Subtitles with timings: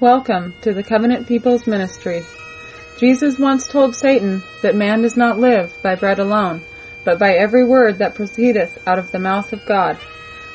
[0.00, 2.22] Welcome to the Covenant People's Ministry.
[2.98, 6.62] Jesus once told Satan that man does not live by bread alone,
[7.04, 9.98] but by every word that proceedeth out of the mouth of God.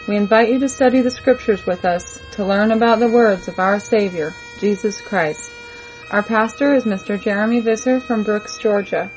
[0.08, 3.60] We invite you to study the scriptures with us to learn about the words of
[3.60, 5.52] our Savior, Jesus Christ.
[6.10, 7.22] Our pastor is Mr.
[7.22, 9.12] Jeremy Visser from Brooks, Georgia.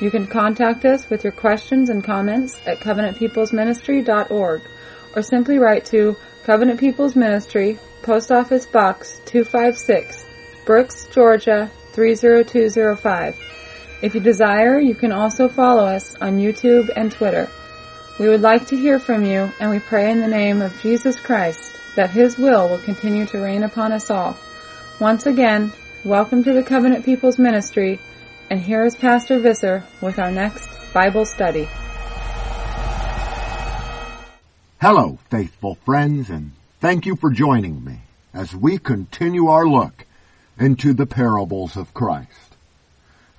[0.00, 4.60] You can contact us with your questions and comments at covenantpeoplesministry.org
[5.14, 6.16] or simply write to
[6.48, 10.24] Covenant People's Ministry, Post Office Box 256,
[10.64, 13.38] Brooks, Georgia 30205.
[14.00, 17.50] If you desire, you can also follow us on YouTube and Twitter.
[18.18, 21.20] We would like to hear from you, and we pray in the name of Jesus
[21.20, 24.34] Christ that His will will continue to reign upon us all.
[25.00, 25.70] Once again,
[26.02, 28.00] welcome to the Covenant People's Ministry,
[28.48, 31.68] and here is Pastor Visser with our next Bible study.
[34.80, 37.98] Hello, faithful friends, and thank you for joining me
[38.32, 40.06] as we continue our look
[40.56, 42.54] into the parables of Christ.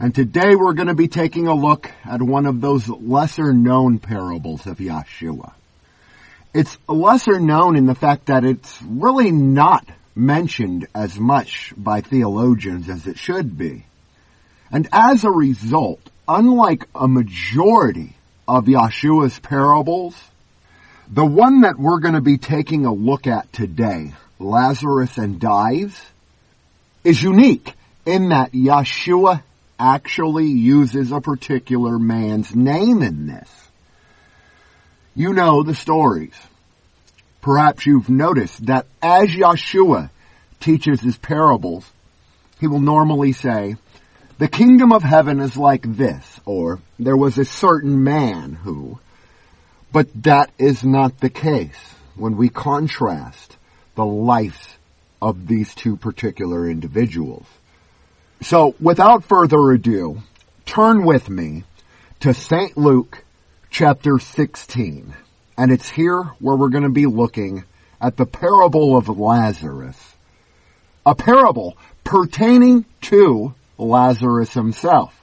[0.01, 3.99] And today we're going to be taking a look at one of those lesser known
[3.99, 5.53] parables of Yeshua.
[6.53, 12.89] It's lesser known in the fact that it's really not mentioned as much by theologians
[12.89, 13.85] as it should be.
[14.73, 20.21] And as a result, unlike a majority of Yeshua's parables,
[21.09, 25.99] the one that we're going to be taking a look at today, Lazarus and Dives,
[27.03, 27.73] is unique
[28.05, 29.41] in that Yeshua
[29.79, 33.49] actually uses a particular man's name in this.
[35.15, 36.35] You know the stories.
[37.41, 40.09] Perhaps you've noticed that as Yeshua
[40.59, 41.89] teaches his parables,
[42.59, 43.77] he will normally say,
[44.37, 48.99] the kingdom of heaven is like this, or there was a certain man who,
[49.91, 51.77] but that is not the case
[52.15, 53.57] when we contrast
[53.95, 54.77] the lives
[55.21, 57.45] of these two particular individuals.
[58.41, 60.21] So without further ado,
[60.65, 61.63] turn with me
[62.21, 62.77] to St.
[62.77, 63.23] Luke
[63.69, 65.13] chapter 16.
[65.57, 67.63] And it's here where we're going to be looking
[67.99, 69.97] at the parable of Lazarus.
[71.05, 75.18] A parable pertaining to Lazarus himself.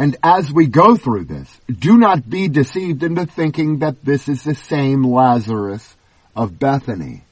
[0.00, 4.42] And as we go through this, do not be deceived into thinking that this is
[4.42, 5.94] the same Lazarus
[6.34, 7.22] of Bethany.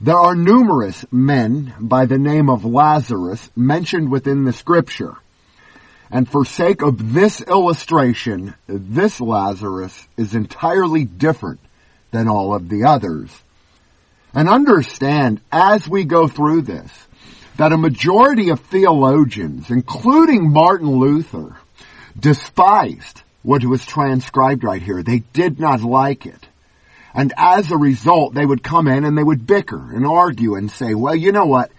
[0.00, 5.14] There are numerous men by the name of Lazarus mentioned within the scripture.
[6.10, 11.60] And for sake of this illustration, this Lazarus is entirely different
[12.10, 13.30] than all of the others.
[14.34, 16.90] And understand as we go through this,
[17.56, 21.56] that a majority of theologians, including Martin Luther,
[22.18, 25.02] despised what was transcribed right here.
[25.02, 26.46] They did not like it.
[27.14, 30.70] And as a result, they would come in and they would bicker and argue and
[30.70, 31.70] say, well, you know what?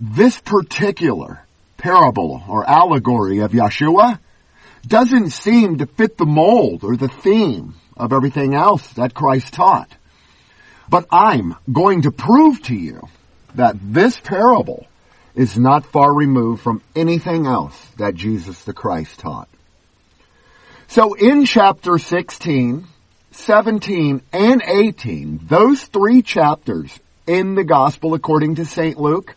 [0.00, 1.44] This particular
[1.76, 4.18] parable or allegory of Yeshua
[4.86, 9.88] doesn't seem to fit the mold or the theme of everything else that Christ taught.
[10.88, 13.08] But I'm going to prove to you
[13.54, 14.86] that this parable
[15.34, 19.48] is not far removed from anything else that Jesus the Christ taught.
[20.92, 22.86] So in chapter 16,
[23.30, 28.98] 17, and 18, those three chapters in the gospel according to St.
[28.98, 29.34] Luke,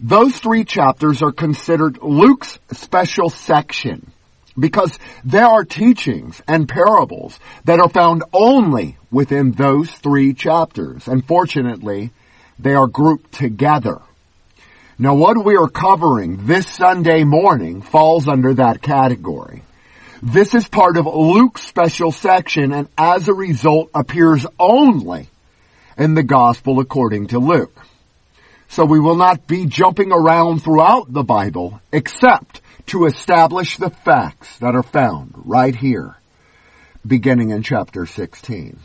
[0.00, 4.10] those three chapters are considered Luke's special section
[4.58, 11.06] because there are teachings and parables that are found only within those three chapters.
[11.06, 12.10] And fortunately,
[12.58, 14.00] they are grouped together.
[14.98, 19.62] Now what we are covering this Sunday morning falls under that category.
[20.24, 25.28] This is part of Luke's special section and as a result appears only
[25.98, 27.76] in the gospel according to Luke.
[28.68, 34.60] So we will not be jumping around throughout the Bible except to establish the facts
[34.60, 36.14] that are found right here,
[37.04, 38.78] beginning in chapter 16.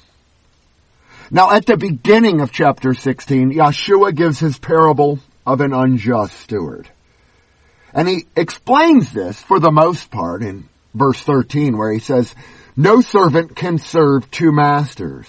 [1.29, 6.89] Now at the beginning of chapter 16, Yeshua gives his parable of an unjust steward.
[7.93, 10.67] And he explains this for the most part in
[10.97, 12.33] verse 13 where he says,
[12.75, 15.27] no servant can serve two masters,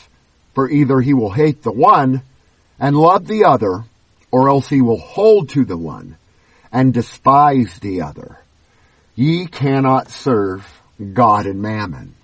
[0.55, 2.23] for either he will hate the one
[2.79, 3.85] and love the other,
[4.31, 6.17] or else he will hold to the one
[6.70, 8.38] and despise the other.
[9.15, 10.67] Ye cannot serve
[11.15, 12.14] God and mammon.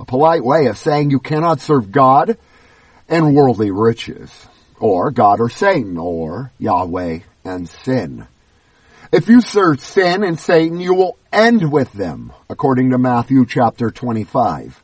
[0.00, 2.38] A polite way of saying you cannot serve God
[3.08, 4.30] and worldly riches,
[4.80, 8.26] or God or Satan, or Yahweh and sin.
[9.12, 13.90] If you serve sin and Satan, you will end with them, according to Matthew chapter
[13.90, 14.82] 25.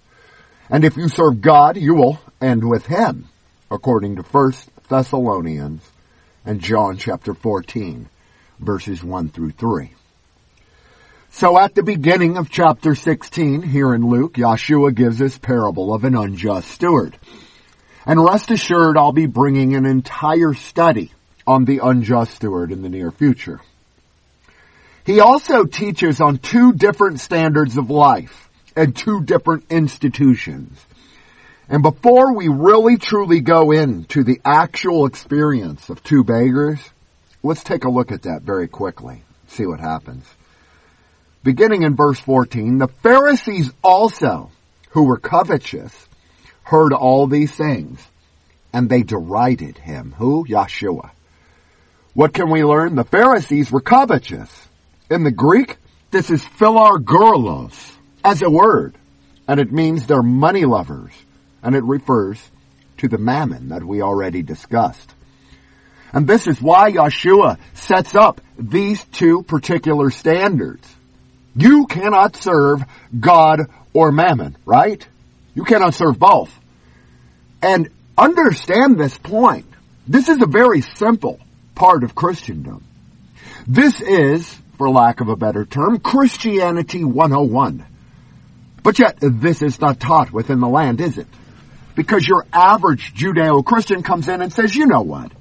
[0.68, 3.30] And if you serve God, you will end with him,
[3.70, 4.52] according to 1
[4.90, 5.80] Thessalonians
[6.44, 8.06] and John chapter 14,
[8.58, 9.94] verses 1 through 3.
[11.30, 16.04] So at the beginning of chapter 16 here in Luke, Yeshua gives this parable of
[16.04, 17.16] an unjust steward.
[18.04, 21.12] And rest assured I'll be bringing an entire study
[21.46, 23.62] on the unjust steward in the near future.
[25.08, 30.78] He also teaches on two different standards of life and two different institutions.
[31.66, 36.78] And before we really truly go into the actual experience of two beggars,
[37.42, 40.26] let's take a look at that very quickly, see what happens.
[41.42, 44.50] Beginning in verse 14, the Pharisees also,
[44.90, 46.06] who were covetous,
[46.64, 48.06] heard all these things,
[48.74, 50.14] and they derided him.
[50.18, 50.44] Who?
[50.46, 51.12] Yeshua.
[52.12, 52.94] What can we learn?
[52.94, 54.68] The Pharisees were covetous.
[55.10, 55.76] In the Greek,
[56.10, 57.74] this is philarguros
[58.24, 58.96] as a word,
[59.46, 61.12] and it means they're money lovers
[61.62, 62.38] and it refers
[62.98, 65.12] to the mammon that we already discussed.
[66.12, 70.86] And this is why Yeshua sets up these two particular standards.
[71.54, 72.82] You cannot serve
[73.18, 73.60] God
[73.92, 75.06] or mammon, right?
[75.54, 76.54] You cannot serve both.
[77.60, 79.66] And understand this point.
[80.06, 81.40] This is a very simple
[81.74, 82.84] part of Christendom.
[83.66, 87.84] This is, for lack of a better term, Christianity 101.
[88.82, 91.26] But yet, this is not taught within the land, is it?
[91.96, 95.32] Because your average Judeo-Christian comes in and says, you know what?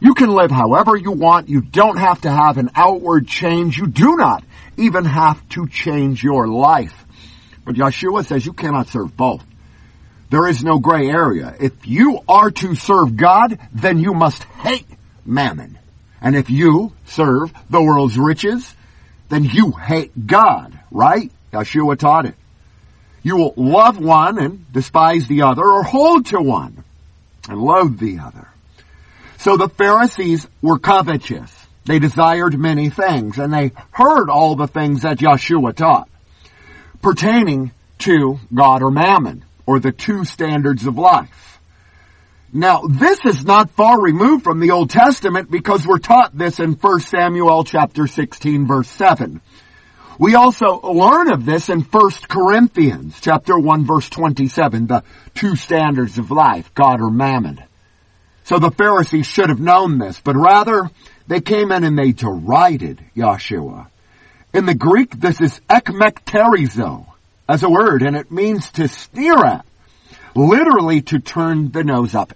[0.00, 1.48] You can live however you want.
[1.48, 3.78] You don't have to have an outward change.
[3.78, 4.44] You do not
[4.76, 6.92] even have to change your life.
[7.64, 9.44] But Yeshua says you cannot serve both.
[10.30, 11.54] There is no gray area.
[11.60, 14.88] If you are to serve God, then you must hate
[15.24, 15.78] mammon.
[16.24, 18.74] And if you serve the world's riches,
[19.28, 21.30] then you hate God, right?
[21.52, 22.34] Yeshua taught it.
[23.22, 26.82] You will love one and despise the other, or hold to one
[27.48, 28.48] and loathe the other.
[29.36, 31.52] So the Pharisees were covetous.
[31.84, 36.08] They desired many things, and they heard all the things that Yeshua taught
[37.02, 41.53] pertaining to God or mammon, or the two standards of life.
[42.56, 46.74] Now, this is not far removed from the Old Testament because we're taught this in
[46.74, 49.40] 1 Samuel chapter 16 verse 7.
[50.20, 55.02] We also learn of this in 1 Corinthians chapter 1 verse 27, the
[55.34, 57.60] two standards of life, God or mammon.
[58.44, 60.88] So the Pharisees should have known this, but rather
[61.26, 63.88] they came in and they derided Yeshua.
[64.52, 67.06] In the Greek, this is ekmukterizo
[67.48, 69.66] as a word, and it means to sneer at,
[70.36, 72.32] literally to turn the nose up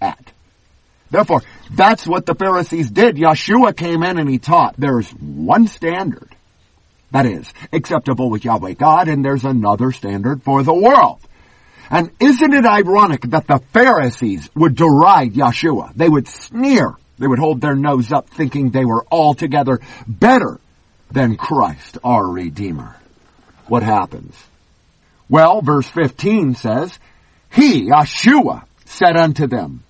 [0.00, 0.32] at.
[1.10, 3.16] Therefore, that's what the Pharisees did.
[3.16, 6.28] Yeshua came in and he taught there's one standard
[7.10, 11.20] that is, acceptable with Yahweh God, and there's another standard for the world.
[11.90, 15.92] And isn't it ironic that the Pharisees would deride Yeshua?
[15.94, 16.94] They would sneer.
[17.18, 20.60] They would hold their nose up thinking they were altogether better
[21.10, 22.96] than Christ, our Redeemer.
[23.66, 24.36] What happens?
[25.28, 26.96] Well, verse 15 says,
[27.52, 29.82] He, Yeshua, said unto them,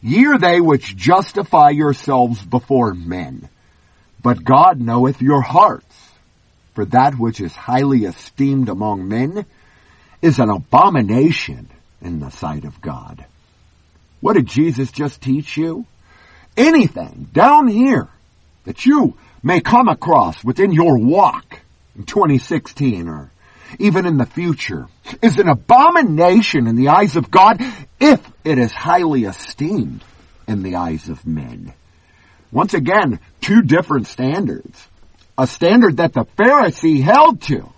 [0.00, 3.48] Ye are they which justify yourselves before men,
[4.22, 5.84] but God knoweth your hearts.
[6.74, 9.44] For that which is highly esteemed among men
[10.22, 11.68] is an abomination
[12.00, 13.24] in the sight of God.
[14.20, 15.86] What did Jesus just teach you?
[16.56, 18.08] Anything down here
[18.64, 21.60] that you may come across within your walk
[21.96, 23.30] in 2016 or
[23.78, 24.86] even in the future
[25.22, 27.60] is an abomination in the eyes of God
[28.00, 30.02] if it is highly esteemed
[30.46, 31.72] in the eyes of men.
[32.50, 34.88] Once again, two different standards
[35.38, 37.72] a standard that the Pharisee held to.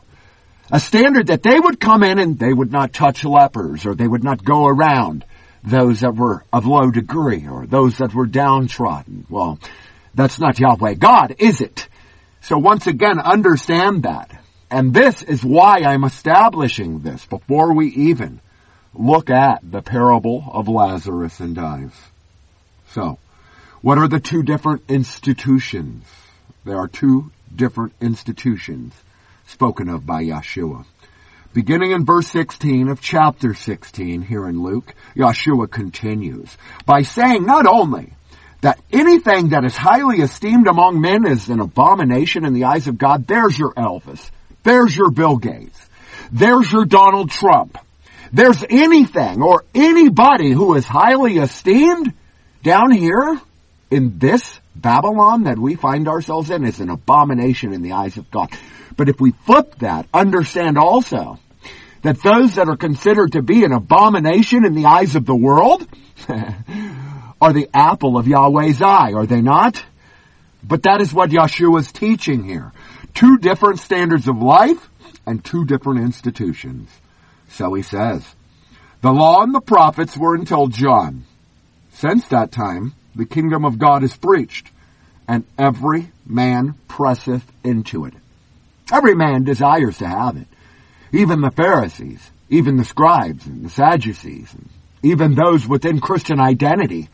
[0.73, 4.09] A standard that they would come in and they would not touch lepers or they
[4.09, 5.27] would not go around
[5.63, 9.27] those that were of low degree or those that were downtrodden.
[9.29, 9.59] Well,
[10.15, 11.87] that's not Yahweh God, is it?
[12.41, 14.31] So once again, understand that.
[14.71, 18.41] And this is why I'm establishing this before we even
[18.95, 21.97] look at the parable of Lazarus and Dives.
[22.91, 23.19] So,
[23.83, 26.05] what are the two different institutions?
[26.65, 28.95] There are two different institutions
[29.47, 30.85] spoken of by Yeshua.
[31.53, 37.67] Beginning in verse 16 of chapter 16 here in Luke, Yeshua continues by saying not
[37.67, 38.13] only
[38.61, 42.99] that anything that is highly esteemed among men is an abomination in the eyes of
[42.99, 44.31] God, there's your Elvis.
[44.63, 45.79] There's your Bill Gates.
[46.33, 47.79] There's your Donald Trump.
[48.33, 52.13] There's anything or anybody who is highly esteemed
[52.63, 53.41] down here
[53.91, 58.31] in this Babylon that we find ourselves in is an abomination in the eyes of
[58.31, 58.51] God.
[58.97, 61.39] But if we flip that, understand also
[62.03, 65.87] that those that are considered to be an abomination in the eyes of the world
[67.41, 69.83] are the apple of Yahweh's eye, are they not?
[70.63, 72.73] But that is what Yeshua is teaching here.
[73.15, 74.89] Two different standards of life
[75.27, 76.91] and two different institutions.
[77.49, 78.25] So he says,
[79.03, 81.25] the law and the prophets were until John.
[81.93, 84.69] Since that time, the kingdom of God is preached,
[85.27, 88.15] and every man presseth into it.
[88.93, 90.47] Every man desires to have it.
[91.13, 94.69] Even the Pharisees, even the scribes and the Sadducees, and
[95.03, 97.09] even those within Christian identity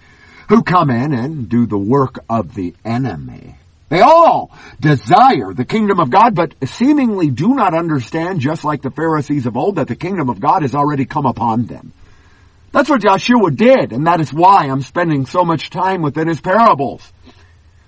[0.48, 3.56] who come in and do the work of the enemy.
[3.88, 4.50] They all
[4.80, 9.56] desire the kingdom of God, but seemingly do not understand, just like the Pharisees of
[9.56, 11.92] old, that the kingdom of God has already come upon them.
[12.72, 16.40] That's what Yeshua did, and that is why I'm spending so much time within his
[16.40, 17.00] parables.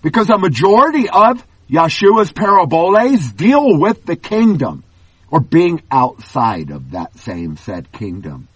[0.00, 4.84] Because a majority of Yeshua's paraboles deal with the kingdom,
[5.30, 8.46] or being outside of that same said kingdom.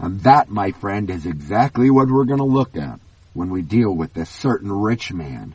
[0.00, 2.98] And that, my friend, is exactly what we're going to look at
[3.32, 5.54] when we deal with this certain rich man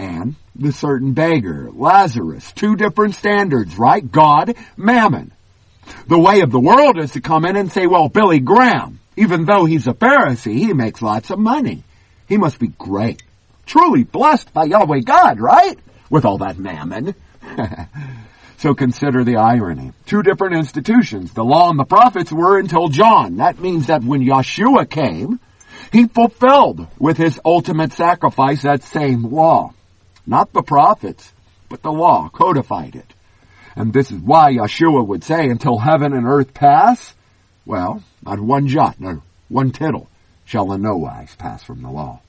[0.00, 2.50] and the certain beggar, Lazarus.
[2.52, 4.10] Two different standards, right?
[4.10, 5.32] God, mammon.
[6.06, 9.44] The way of the world is to come in and say, well, Billy Graham, even
[9.44, 11.84] though he's a Pharisee, he makes lots of money.
[12.28, 13.22] He must be great.
[13.66, 15.78] Truly blessed by Yahweh God, right?
[16.08, 17.14] With all that mammon.
[18.56, 19.92] so consider the irony.
[20.06, 21.34] Two different institutions.
[21.34, 23.36] The law and the prophets were until John.
[23.36, 25.40] That means that when Yeshua came,
[25.92, 29.74] he fulfilled with his ultimate sacrifice that same law.
[30.26, 31.32] Not the prophets,
[31.68, 33.14] but the law codified it.
[33.76, 37.14] And this is why Yeshua would say, until heaven and earth pass,
[37.64, 40.08] well, not one jot, not one tittle
[40.44, 42.20] shall in no wise pass from the law.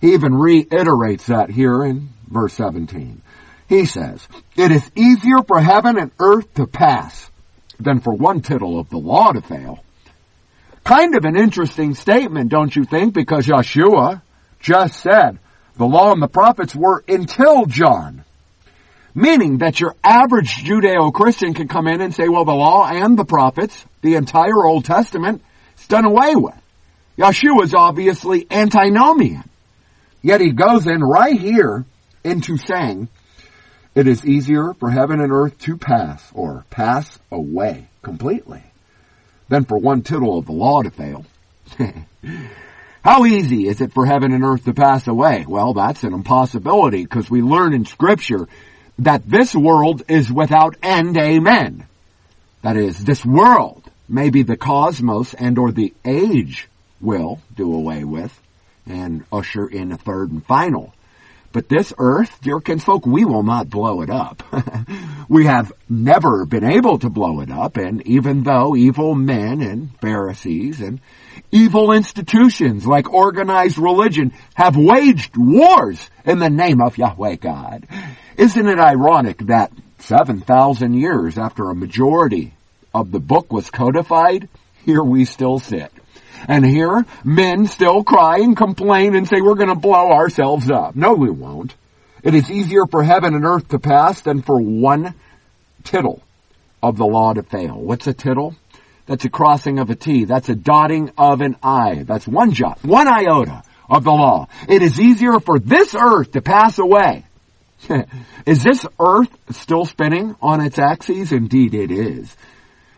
[0.00, 3.20] He even reiterates that here in verse 17.
[3.68, 7.30] He says, It is easier for heaven and earth to pass
[7.78, 9.84] than for one tittle of the law to fail.
[10.84, 13.14] Kind of an interesting statement, don't you think?
[13.14, 14.22] Because Yeshua
[14.60, 15.38] just said,
[15.80, 18.22] the law and the prophets were until John.
[19.14, 23.24] Meaning that your average Judeo-Christian can come in and say, well, the law and the
[23.24, 25.42] prophets, the entire Old Testament,
[25.78, 26.54] is done away with.
[27.16, 29.48] Yeshua is obviously antinomian.
[30.20, 31.86] Yet he goes in right here
[32.24, 33.08] into saying,
[33.94, 38.62] it is easier for heaven and earth to pass, or pass away completely,
[39.48, 41.24] than for one tittle of the law to fail.
[43.02, 45.46] How easy is it for heaven and earth to pass away?
[45.48, 48.46] Well, that's an impossibility because we learn in scripture
[48.98, 51.16] that this world is without end.
[51.16, 51.86] Amen.
[52.62, 56.68] That is, this world, maybe the cosmos and or the age
[57.00, 58.38] will do away with
[58.86, 60.92] and usher in a third and final.
[61.52, 64.42] But this earth, dear kinsfolk, we will not blow it up.
[65.28, 69.90] we have never been able to blow it up, and even though evil men and
[70.00, 71.00] Pharisees and
[71.50, 77.86] evil institutions like organized religion have waged wars in the name of Yahweh God,
[78.36, 82.54] isn't it ironic that 7,000 years after a majority
[82.94, 84.48] of the book was codified,
[84.84, 85.92] here we still sit.
[86.48, 90.96] And here, men still cry and complain and say we're gonna blow ourselves up.
[90.96, 91.74] No, we won't.
[92.22, 95.14] It is easier for heaven and earth to pass than for one
[95.84, 96.22] tittle
[96.82, 97.74] of the law to fail.
[97.74, 98.54] What's a tittle?
[99.10, 100.24] That's a crossing of a T.
[100.24, 102.04] That's a dotting of an I.
[102.04, 104.46] That's one jot, one iota of the law.
[104.68, 107.24] It is easier for this earth to pass away.
[108.46, 111.32] is this earth still spinning on its axis?
[111.32, 112.32] Indeed it is.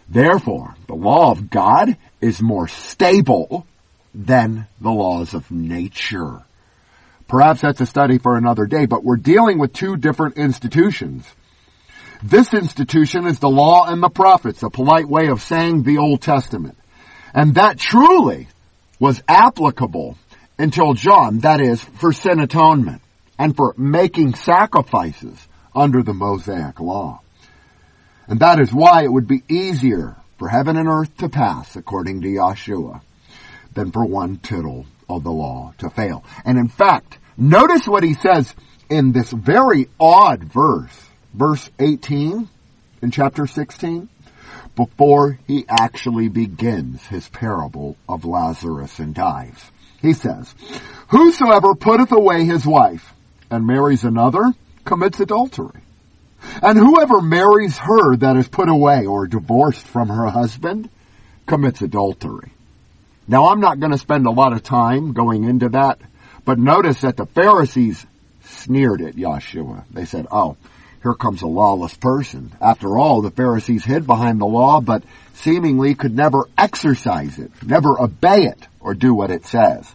[0.07, 3.67] Therefore, the law of God is more stable
[4.15, 6.43] than the laws of nature.
[7.27, 11.27] Perhaps that's a study for another day, but we're dealing with two different institutions.
[12.23, 16.23] This institution is the law and the prophets, a polite way of saying the Old
[16.23, 16.79] Testament.
[17.35, 18.49] And that truly
[19.01, 20.17] was applicable
[20.59, 23.03] until John, that is, for sin atonement
[23.39, 25.37] and for making sacrifices
[25.75, 27.21] under the Mosaic law.
[28.29, 32.21] And that is why it would be easier for heaven and earth to pass, according
[32.21, 33.01] to Yeshua,
[33.75, 36.25] than for one tittle of the law to fail.
[36.45, 38.55] And in fact, notice what he says
[38.89, 40.97] in this very odd verse,
[41.33, 42.49] verse 18
[43.03, 44.09] in chapter 16,
[44.77, 49.71] before he actually begins his parable of Lazarus and Dives.
[50.01, 50.55] He says,
[51.09, 53.13] Whosoever putteth away his wife
[53.51, 54.53] and marries another
[54.85, 55.81] commits adultery.
[56.63, 60.91] And whoever marries her that is put away or divorced from her husband
[61.47, 62.53] commits adultery.
[63.29, 66.01] Now I'm not going to spend a lot of time going into that,
[66.45, 68.05] but notice that the Pharisees
[68.45, 69.85] sneered at Yeshua.
[69.93, 70.57] They said, oh,
[71.03, 72.53] here comes a lawless person.
[72.61, 75.03] After all, the Pharisees hid behind the law, but
[75.35, 79.93] seemingly could never exercise it, never obey it, or do what it says.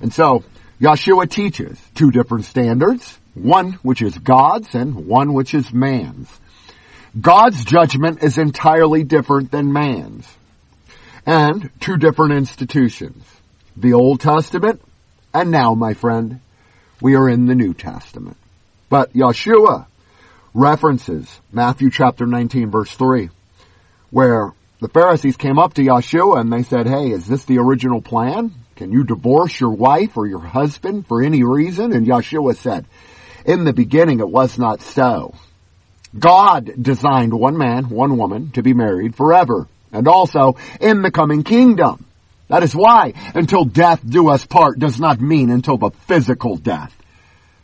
[0.00, 0.42] And so,
[0.80, 6.28] Yeshua teaches two different standards, one which is God's and one which is man's.
[7.18, 10.26] God's judgment is entirely different than man's.
[11.24, 13.24] And two different institutions.
[13.76, 14.82] The Old Testament,
[15.32, 16.40] and now, my friend,
[17.00, 18.36] we are in the New Testament.
[18.88, 19.86] But Yeshua
[20.54, 23.30] references Matthew chapter 19 verse 3,
[24.10, 28.02] where the Pharisees came up to Yeshua and they said, hey, is this the original
[28.02, 28.52] plan?
[28.76, 31.92] Can you divorce your wife or your husband for any reason?
[31.92, 32.86] And Yeshua said,
[33.44, 35.34] in the beginning it was not so.
[36.18, 41.42] God designed one man, one woman to be married forever and also in the coming
[41.42, 42.04] kingdom.
[42.48, 46.94] That is why until death do us part does not mean until the physical death.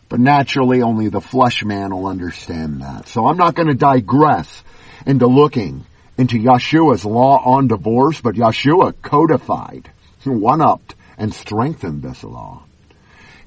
[0.08, 3.08] But naturally only the flesh man will understand that.
[3.08, 4.62] So I'm not going to digress
[5.06, 5.84] into looking
[6.16, 9.90] into Yeshua's law on divorce, but Yeshua codified,
[10.24, 12.62] one-upped, and strengthened this law.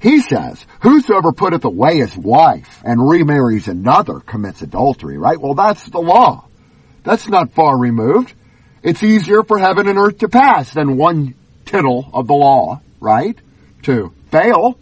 [0.00, 5.40] He says, whosoever putteth away his wife and remarries another commits adultery, right?
[5.40, 6.44] Well, that's the law.
[7.04, 8.32] That's not far removed.
[8.82, 11.34] It's easier for heaven and earth to pass than one
[11.66, 13.38] tittle of the law, right?
[13.82, 14.76] To fail.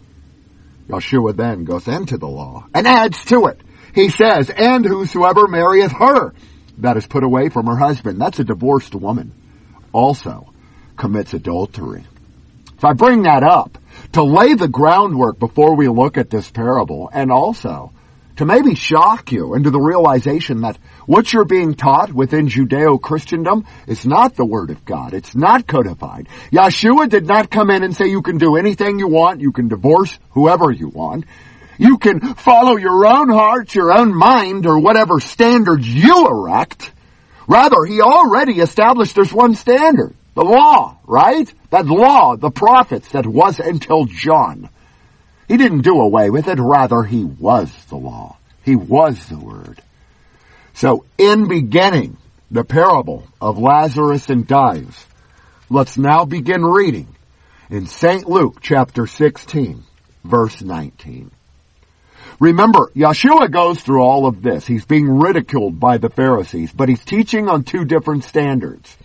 [0.91, 3.59] Yeshua then goes into the law and adds to it.
[3.93, 6.33] He says, and whosoever marrieth her
[6.77, 9.33] that is put away from her husband, that's a divorced woman,
[9.91, 10.53] also
[10.97, 12.05] commits adultery.
[12.79, 13.77] So I bring that up
[14.13, 17.91] to lay the groundwork before we look at this parable and also
[18.41, 24.03] to maybe shock you into the realization that what you're being taught within Judeo-Christendom is
[24.03, 25.13] not the Word of God.
[25.13, 26.27] It's not codified.
[26.51, 29.67] Yeshua did not come in and say you can do anything you want, you can
[29.67, 31.25] divorce whoever you want.
[31.77, 36.91] You can follow your own heart, your own mind, or whatever standards you erect.
[37.47, 40.15] Rather, he already established there's one standard.
[40.33, 41.53] The law, right?
[41.69, 44.71] That law, the prophets that was until John.
[45.51, 48.37] He didn't do away with it, rather he was the law.
[48.63, 49.81] He was the word.
[50.73, 52.15] So in beginning,
[52.49, 55.05] the parable of Lazarus and Dives.
[55.69, 57.13] Let's now begin reading
[57.69, 58.29] in St.
[58.29, 59.83] Luke chapter 16,
[60.23, 61.31] verse 19.
[62.39, 64.65] Remember, Yeshua goes through all of this.
[64.65, 68.95] He's being ridiculed by the Pharisees, but he's teaching on two different standards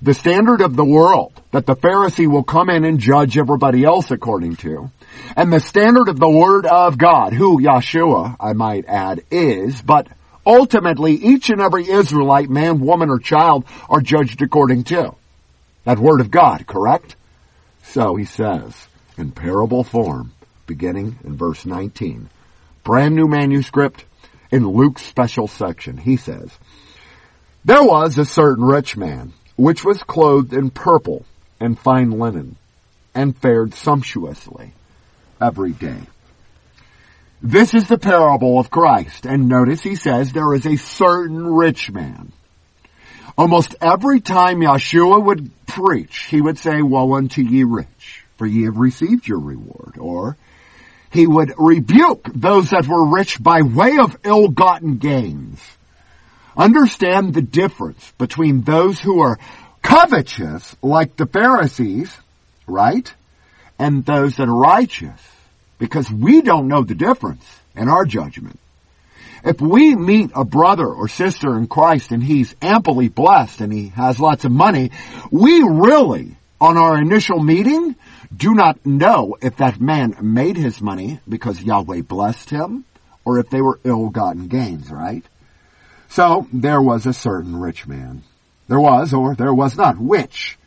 [0.00, 4.10] the standard of the world that the Pharisee will come in and judge everybody else
[4.10, 4.90] according to,
[5.36, 10.06] and the standard of the Word of God, who Yeshua, I might add, is, but
[10.46, 15.14] ultimately each and every Israelite, man, woman, or child are judged according to.
[15.84, 17.16] That Word of God, correct?
[17.82, 18.74] So he says,
[19.16, 20.32] in parable form,
[20.66, 22.28] beginning in verse 19,
[22.84, 24.04] brand new manuscript
[24.50, 26.50] in Luke's special section, he says,
[27.64, 31.26] There was a certain rich man which was clothed in purple
[31.58, 32.54] and fine linen,
[33.12, 34.72] and fared sumptuously
[35.40, 36.00] every day.
[37.42, 41.90] This is the parable of Christ, and notice he says there is a certain rich
[41.90, 42.30] man.
[43.36, 48.64] Almost every time Yeshua would preach, he would say, Woe unto ye rich, for ye
[48.64, 49.98] have received your reward.
[49.98, 50.36] Or
[51.10, 55.60] he would rebuke those that were rich by way of ill-gotten gains.
[56.58, 59.38] Understand the difference between those who are
[59.80, 62.14] covetous, like the Pharisees,
[62.66, 63.14] right?
[63.78, 65.20] And those that are righteous.
[65.78, 67.44] Because we don't know the difference
[67.76, 68.58] in our judgment.
[69.44, 73.88] If we meet a brother or sister in Christ and he's amply blessed and he
[73.90, 74.90] has lots of money,
[75.30, 77.94] we really, on our initial meeting,
[78.36, 82.84] do not know if that man made his money because Yahweh blessed him
[83.24, 85.24] or if they were ill-gotten gains, right?
[86.08, 88.22] So there was a certain rich man.
[88.66, 89.98] There was, or there was not.
[89.98, 90.58] Which?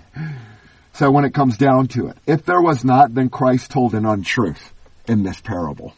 [0.94, 4.06] so when it comes down to it, if there was not, then Christ told an
[4.06, 4.72] untruth
[5.06, 5.94] in this parable.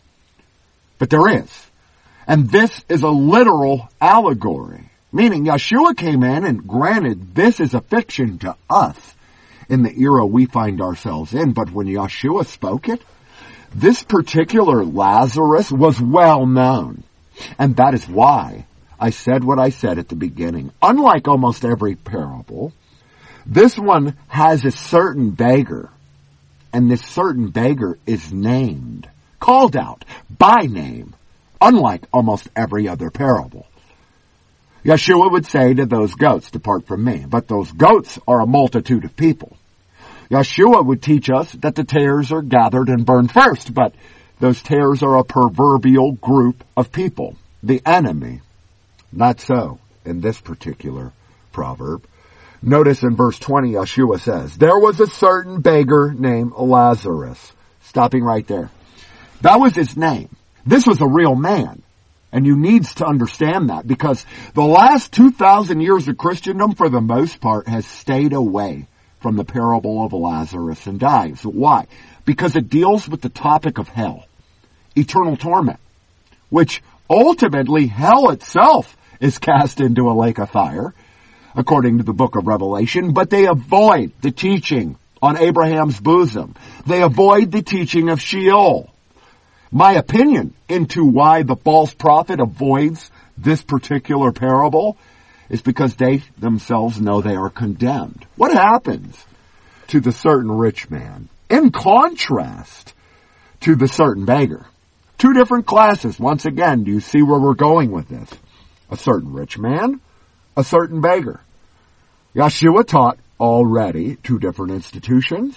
[0.98, 1.70] But there is.
[2.26, 4.90] And this is a literal allegory.
[5.12, 8.96] Meaning Yeshua came in and granted this is a fiction to us
[9.68, 11.52] in the era we find ourselves in.
[11.52, 13.02] But when Yeshua spoke it,
[13.74, 17.04] this particular Lazarus was well known.
[17.58, 18.66] And that is why
[18.98, 20.72] I said what I said at the beginning.
[20.80, 22.72] Unlike almost every parable,
[23.46, 25.90] this one has a certain beggar.
[26.72, 31.14] And this certain beggar is named, called out by name,
[31.60, 33.66] unlike almost every other parable.
[34.84, 37.24] Yeshua would say to those goats, depart from me.
[37.28, 39.56] But those goats are a multitude of people.
[40.30, 43.94] Yeshua would teach us that the tares are gathered and burned first, but
[44.42, 48.40] those tares are a proverbial group of people the enemy.
[49.12, 51.12] Not so in this particular
[51.52, 52.04] proverb.
[52.60, 57.52] Notice in verse 20, Yeshua says, There was a certain beggar named Lazarus.
[57.82, 58.68] Stopping right there.
[59.42, 60.28] That was his name.
[60.66, 61.80] This was a real man.
[62.32, 67.00] And you needs to understand that because the last 2,000 years of Christendom, for the
[67.00, 68.88] most part, has stayed away
[69.20, 71.46] from the parable of Lazarus and Dives.
[71.46, 71.86] Why?
[72.24, 74.26] Because it deals with the topic of hell.
[74.96, 75.80] Eternal torment.
[76.48, 80.94] Which ultimately hell itself is cast into a lake of fire,
[81.54, 86.54] according to the book of Revelation, but they avoid the teaching on Abraham's bosom.
[86.86, 88.92] They avoid the teaching of Sheol
[89.72, 94.98] my opinion into why the false prophet avoids this particular parable
[95.48, 98.26] is because they themselves know they are condemned.
[98.36, 99.16] What happens
[99.88, 102.92] to the certain rich man in contrast
[103.60, 104.66] to the certain beggar?
[105.22, 106.18] Two different classes.
[106.18, 108.28] Once again, do you see where we're going with this?
[108.90, 110.00] A certain rich man,
[110.56, 111.40] a certain beggar.
[112.34, 115.56] Yeshua taught already two different institutions,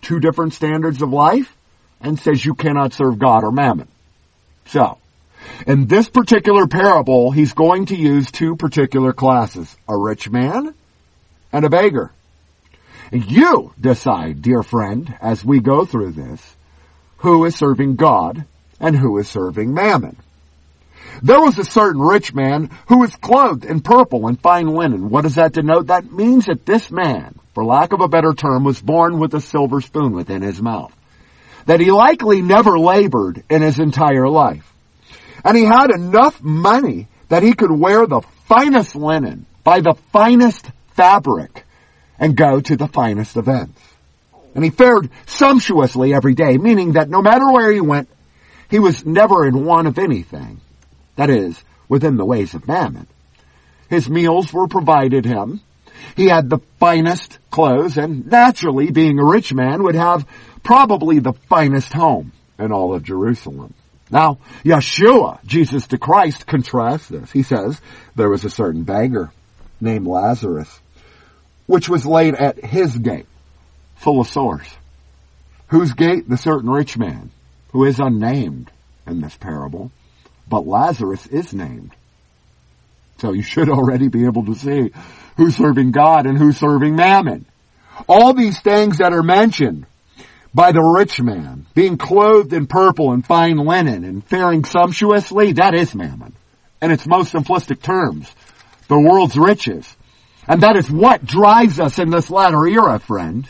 [0.00, 1.56] two different standards of life,
[2.00, 3.88] and says you cannot serve God or mammon.
[4.66, 4.98] So,
[5.66, 10.72] in this particular parable, he's going to use two particular classes, a rich man
[11.52, 12.12] and a beggar.
[13.10, 16.56] You decide, dear friend, as we go through this,
[17.16, 18.44] who is serving God
[18.80, 20.16] and who is serving mammon.
[21.22, 25.10] There was a certain rich man who was clothed in purple and fine linen.
[25.10, 25.86] What does that denote?
[25.86, 29.40] That means that this man, for lack of a better term, was born with a
[29.40, 30.92] silver spoon within his mouth
[31.66, 34.70] that he likely never labored in his entire life.
[35.44, 40.70] And he had enough money that he could wear the finest linen, buy the finest
[40.94, 41.64] fabric,
[42.18, 43.80] and go to the finest events.
[44.54, 48.08] And he fared sumptuously every day, meaning that no matter where he went,
[48.74, 50.60] he was never in want of anything.
[51.14, 53.06] That is, within the ways of mammon.
[53.88, 55.60] His meals were provided him.
[56.16, 60.26] He had the finest clothes, and naturally, being a rich man, would have
[60.64, 63.74] probably the finest home in all of Jerusalem.
[64.10, 67.30] Now, Yeshua, Jesus the Christ, contrasts this.
[67.30, 67.80] He says,
[68.16, 69.30] there was a certain beggar
[69.80, 70.80] named Lazarus,
[71.66, 73.28] which was laid at his gate,
[73.94, 74.66] full of sores.
[75.68, 76.28] Whose gate?
[76.28, 77.30] The certain rich man,
[77.74, 78.70] who is unnamed
[79.04, 79.90] in this parable,
[80.48, 81.90] but Lazarus is named.
[83.18, 84.92] So you should already be able to see
[85.36, 87.46] who's serving God and who's serving mammon.
[88.08, 89.86] All these things that are mentioned
[90.54, 95.74] by the rich man, being clothed in purple and fine linen and faring sumptuously, that
[95.74, 96.32] is mammon.
[96.80, 98.32] In its most simplistic terms,
[98.86, 99.96] the world's riches.
[100.46, 103.48] And that is what drives us in this latter era, friends.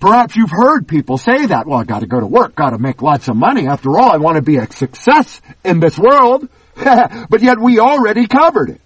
[0.00, 3.28] Perhaps you've heard people say that, well, I gotta go to work, gotta make lots
[3.28, 3.66] of money.
[3.66, 6.48] After all, I want to be a success in this world.
[6.74, 8.80] but yet we already covered it.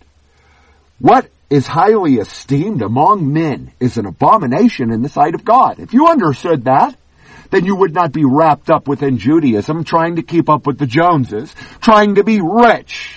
[0.99, 5.79] What is highly esteemed among men is an abomination in the sight of God.
[5.79, 6.97] If you understood that,
[7.51, 10.87] then you would not be wrapped up within Judaism trying to keep up with the
[10.87, 13.17] Joneses, trying to be rich,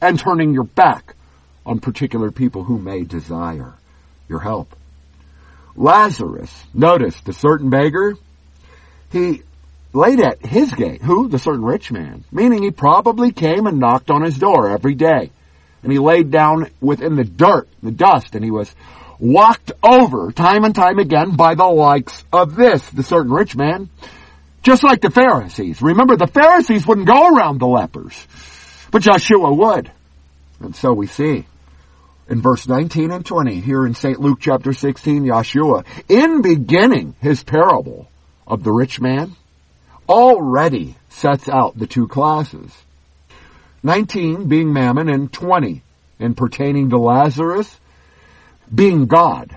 [0.00, 1.14] and turning your back
[1.66, 3.74] on particular people who may desire
[4.28, 4.74] your help.
[5.76, 8.16] Lazarus, notice the certain beggar,
[9.12, 9.42] he
[9.92, 11.02] laid at his gate.
[11.02, 11.28] Who?
[11.28, 12.24] The certain rich man.
[12.32, 15.30] Meaning he probably came and knocked on his door every day.
[15.82, 18.74] And he laid down within the dirt, the dust, and he was
[19.18, 23.88] walked over time and time again by the likes of this, the certain rich man.
[24.62, 25.80] Just like the Pharisees.
[25.80, 28.26] Remember, the Pharisees wouldn't go around the lepers,
[28.90, 29.92] but Joshua would.
[30.60, 31.46] And so we see
[32.28, 34.20] in verse 19 and 20 here in St.
[34.20, 38.08] Luke chapter 16, Yeshua, in beginning his parable
[38.46, 39.36] of the rich man,
[40.08, 42.72] already sets out the two classes.
[43.82, 45.82] 19 being mammon and 20
[46.18, 47.78] in pertaining to Lazarus
[48.74, 49.56] being God.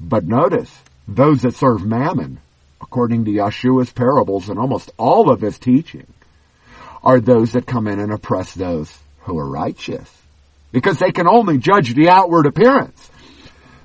[0.00, 0.72] But notice,
[1.08, 2.40] those that serve mammon,
[2.80, 6.06] according to Yeshua's parables and almost all of his teaching,
[7.02, 10.08] are those that come in and oppress those who are righteous.
[10.72, 13.10] Because they can only judge the outward appearance.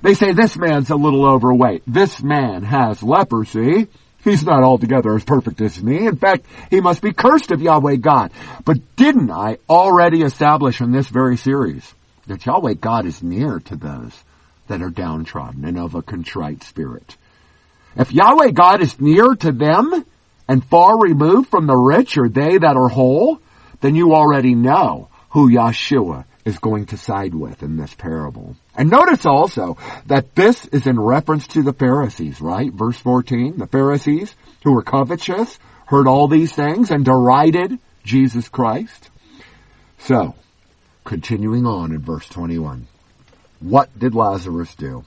[0.02, 1.82] They say this man's a little overweight.
[1.86, 3.88] This man has leprosy.
[4.22, 6.06] He's not altogether as perfect as me.
[6.06, 8.32] In fact, he must be cursed of Yahweh God.
[8.64, 11.94] But didn't I already establish in this very series
[12.26, 14.12] that Yahweh God is near to those
[14.68, 17.16] that are downtrodden and of a contrite spirit.
[17.96, 20.04] If Yahweh God is near to them
[20.48, 23.40] and far removed from the rich or they that are whole,
[23.80, 28.56] then you already know who Yeshua is going to side with in this parable.
[28.76, 32.72] And notice also that this is in reference to the Pharisees, right?
[32.72, 39.10] Verse 14, the Pharisees who were covetous, heard all these things and derided Jesus Christ.
[39.98, 40.34] So,
[41.04, 42.86] continuing on in verse 21.
[43.60, 45.04] What did Lazarus do?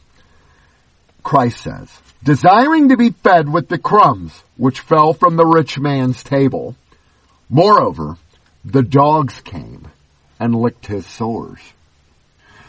[1.24, 1.92] Christ says,
[2.24, 6.76] desiring to be fed with the crumbs which fell from the rich man's table.
[7.50, 8.18] Moreover,
[8.64, 9.88] the dogs came
[10.40, 11.60] and licked his sores.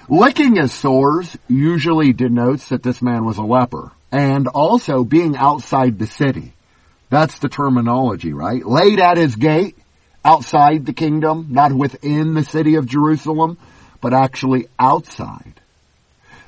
[0.08, 5.98] Licking his sores usually denotes that this man was a leper and also being outside
[5.98, 6.54] the city.
[7.10, 8.64] That's the terminology, right?
[8.64, 9.76] Laid at his gate,
[10.24, 13.58] outside the kingdom, not within the city of Jerusalem,
[14.00, 15.60] but actually outside.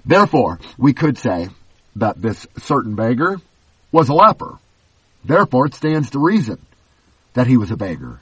[0.04, 1.48] Therefore, we could say
[1.96, 3.40] that this certain beggar
[3.92, 4.58] was a leper.
[5.24, 6.58] Therefore, it stands to reason
[7.34, 8.20] that he was a beggar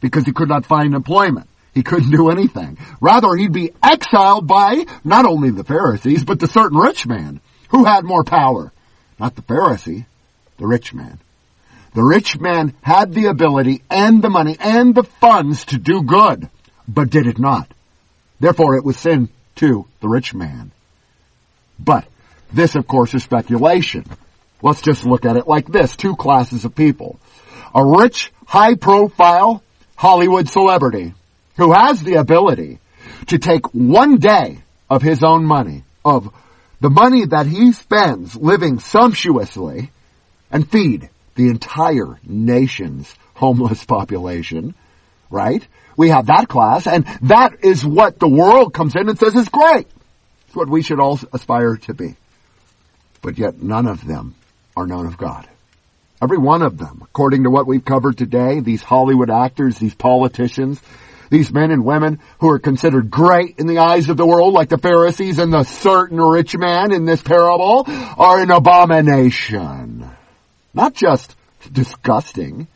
[0.00, 1.48] because he could not find employment.
[1.72, 2.78] He couldn't do anything.
[3.00, 7.84] Rather, he'd be exiled by not only the Pharisees, but the certain rich man who
[7.84, 8.72] had more power.
[9.18, 10.06] Not the Pharisee,
[10.58, 11.18] the rich man.
[11.94, 16.48] The rich man had the ability and the money and the funds to do good,
[16.88, 17.68] but did it not.
[18.38, 20.72] Therefore, it was sin to the rich man.
[21.78, 22.06] But
[22.52, 24.04] this, of course, is speculation.
[24.62, 25.96] Let's just look at it like this.
[25.96, 27.18] Two classes of people.
[27.74, 29.62] A rich, high profile
[29.96, 31.14] Hollywood celebrity
[31.60, 32.78] who has the ability
[33.26, 36.32] to take one day of his own money, of
[36.80, 39.90] the money that he spends living sumptuously,
[40.50, 44.74] and feed the entire nation's homeless population,
[45.28, 45.66] right?
[45.96, 49.48] We have that class, and that is what the world comes in and says is
[49.48, 49.86] great.
[50.46, 52.16] It's what we should all aspire to be.
[53.20, 54.34] But yet none of them
[54.76, 55.46] are known of God.
[56.22, 60.80] Every one of them, according to what we've covered today, these Hollywood actors, these politicians,
[61.30, 64.68] these men and women who are considered great in the eyes of the world, like
[64.68, 70.10] the Pharisees and the certain rich man in this parable, are an abomination.
[70.74, 71.36] Not just
[71.72, 72.66] disgusting,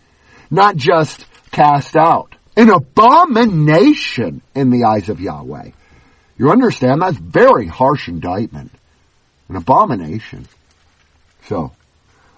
[0.50, 5.70] not just cast out, an abomination in the eyes of Yahweh.
[6.36, 7.02] You understand?
[7.02, 8.70] That's very harsh indictment.
[9.48, 10.46] An abomination.
[11.46, 11.72] So,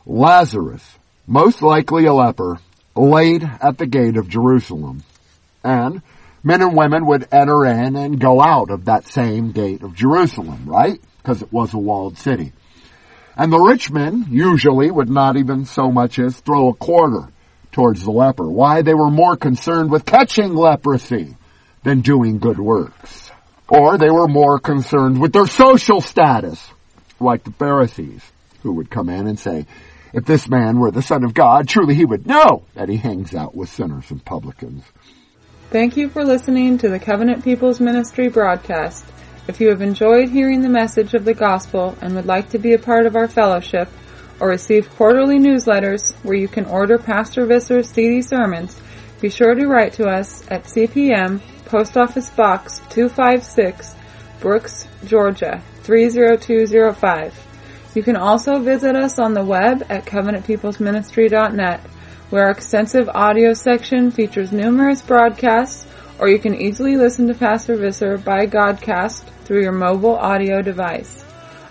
[0.07, 0.83] Lazarus,
[1.26, 2.59] most likely a leper,
[2.94, 5.02] laid at the gate of Jerusalem.
[5.66, 6.00] And
[6.44, 10.62] men and women would enter in and go out of that same gate of Jerusalem,
[10.66, 11.00] right?
[11.18, 12.52] Because it was a walled city.
[13.37, 17.29] And the rich men usually would not even so much as throw a quarter
[17.72, 18.48] towards the leper.
[18.48, 18.83] Why?
[18.83, 21.37] They were more concerned with catching leprosy
[21.83, 23.33] than doing good works.
[23.68, 26.64] Or they were more concerned with their social status,
[27.18, 28.22] like the Pharisees,
[28.62, 29.66] who would come in and say,
[30.12, 33.35] if this man were the Son of God, truly he would know that he hangs
[33.35, 34.85] out with sinners and publicans.
[35.68, 39.05] Thank you for listening to the Covenant People's Ministry broadcast.
[39.48, 42.72] If you have enjoyed hearing the message of the gospel and would like to be
[42.74, 43.88] a part of our fellowship
[44.38, 48.81] or receive quarterly newsletters where you can order Pastor Visser's CD sermons,
[49.20, 53.96] be sure to write to us at CPM Post Office Box 256,
[54.38, 57.44] Brooks, Georgia 30205.
[57.96, 61.81] You can also visit us on the web at covenantpeoplesministry.net,
[62.30, 65.86] where our extensive audio section features numerous broadcasts,
[66.18, 71.24] or you can easily listen to Pastor Visser by Godcast through your mobile audio device.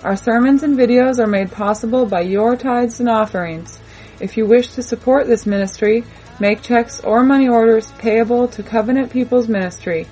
[0.04, 3.80] Our sermons and videos are made possible by your tithes and offerings.
[4.22, 6.06] If you wish to support this ministry,
[6.40, 10.08] make checks or money orders payable to Covenant People's Ministry.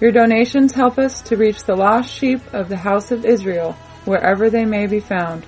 [0.00, 3.72] Your donations help us to reach the lost sheep of the house of Israel,
[4.04, 5.44] wherever they may be found.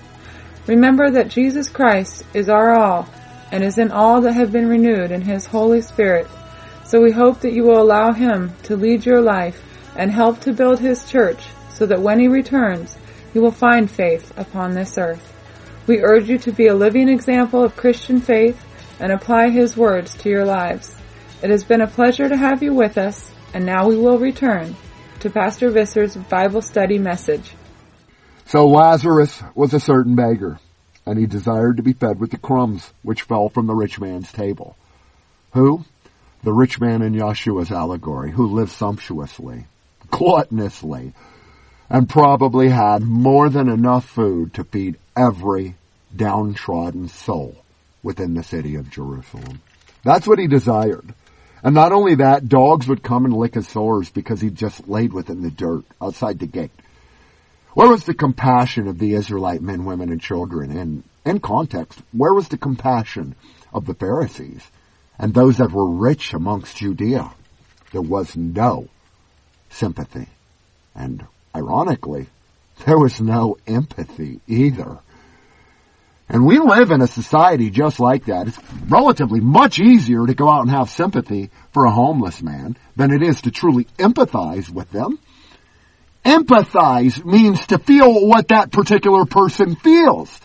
[0.66, 3.08] Remember that Jesus Christ is our all
[3.50, 6.26] and is in all that have been renewed in His Holy Spirit.
[6.84, 9.62] So we hope that you will allow Him to lead your life
[9.96, 12.96] and help to build His church so that when He returns,
[13.34, 15.26] you will find faith upon this earth.
[15.86, 18.62] We urge you to be a living example of Christian faith
[19.00, 20.94] and apply His words to your lives.
[21.42, 24.76] It has been a pleasure to have you with us, and now we will return
[25.20, 27.54] to Pastor Visser's Bible study message.
[28.46, 30.58] So Lazarus was a certain beggar,
[31.06, 34.30] and he desired to be fed with the crumbs which fell from the rich man's
[34.32, 34.76] table.
[35.52, 35.84] Who?
[36.42, 39.66] The rich man in Yeshua's allegory, who lived sumptuously,
[40.10, 41.12] gluttonously,
[41.88, 45.74] and probably had more than enough food to feed every
[46.14, 47.56] downtrodden soul
[48.02, 49.60] within the city of Jerusalem.
[50.04, 51.14] That's what he desired.
[51.62, 55.12] And not only that, dogs would come and lick his sores because he just laid
[55.12, 56.70] within the dirt outside the gate.
[57.74, 60.76] Where was the compassion of the Israelite men, women, and children?
[60.76, 63.36] And in context, where was the compassion
[63.72, 64.62] of the Pharisees
[65.18, 67.30] and those that were rich amongst Judea?
[67.92, 68.88] There was no
[69.68, 70.28] sympathy.
[70.94, 72.26] And ironically,
[72.86, 74.98] there was no empathy either.
[76.28, 78.48] And we live in a society just like that.
[78.48, 83.12] It's relatively much easier to go out and have sympathy for a homeless man than
[83.12, 85.18] it is to truly empathize with them.
[86.24, 90.38] Empathize means to feel what that particular person feels.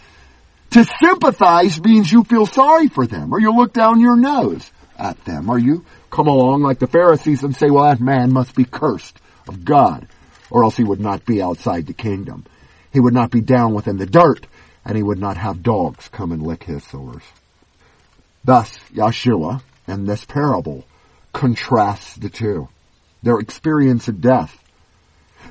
[0.71, 5.23] To sympathize means you feel sorry for them or you look down your nose at
[5.25, 8.65] them or you come along like the Pharisees and say, well, that man must be
[8.65, 10.07] cursed of God
[10.49, 12.45] or else he would not be outside the kingdom.
[12.91, 14.47] He would not be down within the dirt
[14.85, 17.23] and he would not have dogs come and lick his sores.
[18.43, 20.85] Thus, Yeshua in this parable
[21.33, 22.69] contrasts the two.
[23.23, 24.57] Their experience of death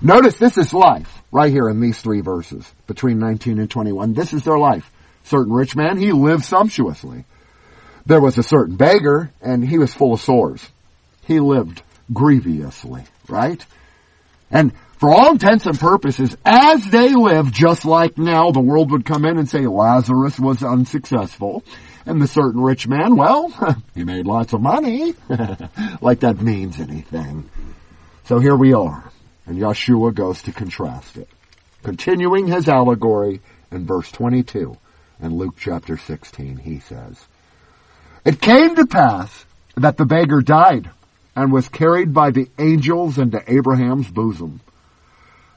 [0.02, 4.14] Notice this is life, right here in these three verses, between 19 and 21.
[4.14, 4.90] This is their life.
[5.24, 7.24] Certain rich man, he lived sumptuously.
[8.06, 10.66] There was a certain beggar, and he was full of sores.
[11.22, 13.64] He lived grievously, right?
[14.50, 19.06] And for all intents and purposes, as they lived, just like now, the world would
[19.06, 21.64] come in and say Lazarus was unsuccessful.
[22.06, 23.48] And the certain rich man, well,
[23.94, 25.14] he made lots of money.
[26.02, 27.48] like that means anything.
[28.24, 29.10] So here we are.
[29.46, 31.28] And Yeshua goes to contrast it.
[31.82, 34.76] Continuing his allegory in verse 22
[35.20, 37.22] in Luke chapter 16, he says,
[38.24, 39.44] It came to pass
[39.76, 40.90] that the beggar died
[41.36, 44.60] and was carried by the angels into Abraham's bosom.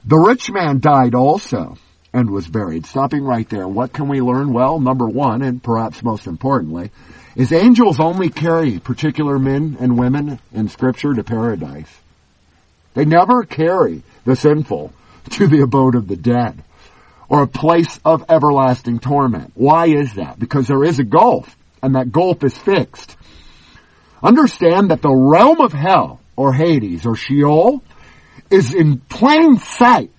[0.04, 1.78] The rich man died also
[2.12, 2.86] and was buried.
[2.86, 4.52] Stopping right there, what can we learn?
[4.52, 6.90] Well, number one, and perhaps most importantly,
[7.36, 11.90] is angels only carry particular men and women in scripture to paradise.
[12.98, 14.92] They never carry the sinful
[15.30, 16.64] to the abode of the dead
[17.28, 19.52] or a place of everlasting torment.
[19.54, 20.36] Why is that?
[20.36, 23.16] Because there is a gulf and that gulf is fixed.
[24.20, 27.84] Understand that the realm of hell or Hades or Sheol
[28.50, 30.10] is in plain sight,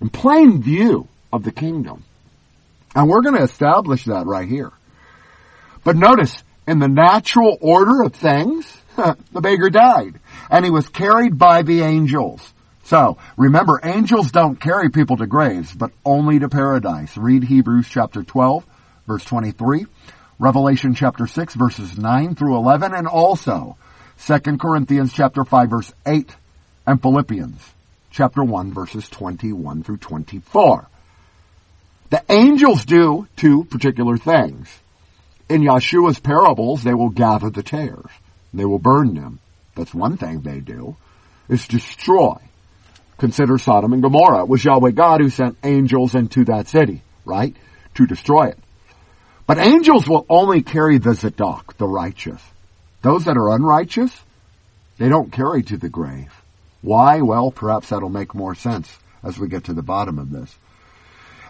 [0.00, 2.04] in plain view of the kingdom.
[2.94, 4.70] And we're going to establish that right here.
[5.82, 6.36] But notice,
[6.68, 10.20] in the natural order of things, the beggar died
[10.50, 12.52] and he was carried by the angels.
[12.84, 17.16] So, remember, angels don't carry people to graves, but only to paradise.
[17.16, 18.64] Read Hebrews chapter 12,
[19.06, 19.86] verse 23,
[20.38, 23.76] Revelation chapter 6, verses 9 through 11, and also
[24.24, 26.34] 2 Corinthians chapter 5, verse 8,
[26.86, 27.60] and Philippians
[28.10, 30.88] chapter 1, verses 21 through 24.
[32.10, 34.68] The angels do two particular things.
[35.48, 38.10] In Yeshua's parables, they will gather the tares.
[38.54, 39.40] They will burn them.
[39.78, 40.96] That's one thing they do,
[41.48, 42.34] is destroy.
[43.16, 44.42] Consider Sodom and Gomorrah.
[44.42, 47.54] It was Yahweh God who sent angels into that city, right?
[47.94, 48.58] To destroy it.
[49.46, 52.42] But angels will only carry the Zadok, the righteous.
[53.02, 54.10] Those that are unrighteous,
[54.98, 56.34] they don't carry to the grave.
[56.82, 57.20] Why?
[57.20, 60.52] Well, perhaps that'll make more sense as we get to the bottom of this.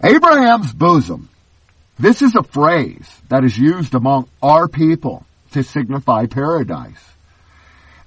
[0.05, 1.31] Abraham's bosom.
[1.99, 7.03] This is a phrase that is used among our people to signify paradise.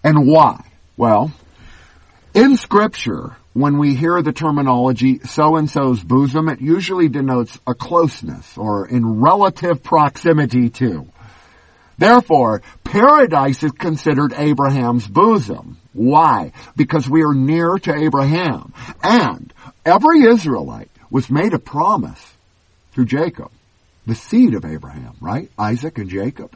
[0.04, 0.66] And why?
[0.98, 1.32] Well,
[2.34, 8.88] in scripture, when we hear the terminology so-and-so's bosom, it usually denotes a closeness or
[8.88, 11.08] in relative proximity to.
[11.98, 15.78] Therefore, paradise is considered Abraham's bosom.
[15.94, 16.54] Why?
[16.76, 18.74] Because we are near to Abraham.
[19.04, 19.54] And
[19.86, 22.34] every Israelite was made a promise
[22.94, 23.52] through Jacob.
[24.08, 25.52] The seed of Abraham, right?
[25.60, 26.56] Isaac and Jacob.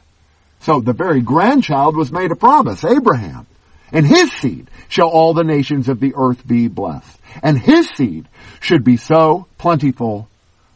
[0.60, 3.46] So the very grandchild was made a promise, Abraham.
[3.92, 7.18] And his seed shall all the nations of the earth be blessed.
[7.42, 8.26] And his seed
[8.60, 10.28] should be so plentiful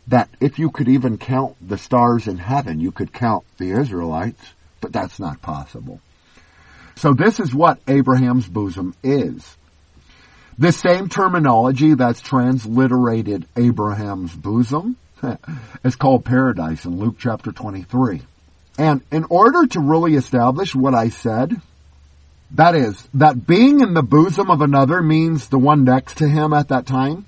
[0.08, 4.42] that if you could even count the stars in heaven, you could count the Israelites,
[4.80, 6.00] but that's not possible.
[6.96, 9.56] So this is what Abraham's bosom is.
[10.58, 14.96] This same terminology that's transliterated Abraham's bosom
[15.84, 18.20] is called paradise in Luke chapter 23.
[18.80, 21.54] And in order to really establish what I said,
[22.52, 26.54] that is, that being in the bosom of another means the one next to him
[26.54, 27.26] at that time,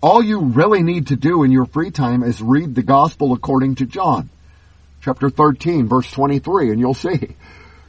[0.00, 3.74] all you really need to do in your free time is read the gospel according
[3.76, 4.30] to John,
[5.00, 7.34] chapter 13, verse 23, and you'll see.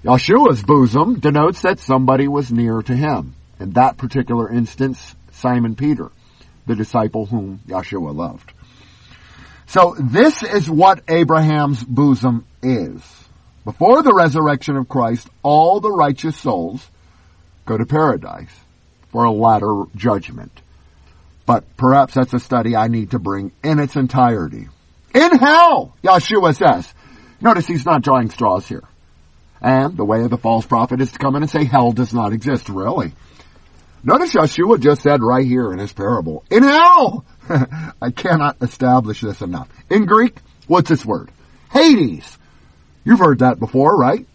[0.04, 3.36] Yeshua's bosom denotes that somebody was near to him.
[3.60, 6.10] In that particular instance, Simon Peter,
[6.66, 8.54] the disciple whom Yeshua loved.
[9.74, 13.02] So this is what Abraham's bosom is.
[13.66, 16.88] Before the resurrection of Christ, all the righteous souls
[17.66, 18.54] go to paradise
[19.12, 20.52] for a latter judgment.
[21.48, 24.68] But perhaps that's a study I need to bring in its entirety.
[25.16, 26.94] In hell, Yeshua says.
[27.42, 28.84] Notice he's not drawing straws here.
[29.60, 32.14] And the way of the false prophet is to come in and say hell does
[32.14, 33.14] not exist, really.
[34.04, 37.26] Notice Yeshua just said right here in his parable, in hell!
[37.50, 39.70] I cannot establish this enough.
[39.90, 40.36] In Greek,
[40.68, 41.32] what's this word?
[41.72, 42.38] Hades.
[43.06, 44.28] You've heard that before, right?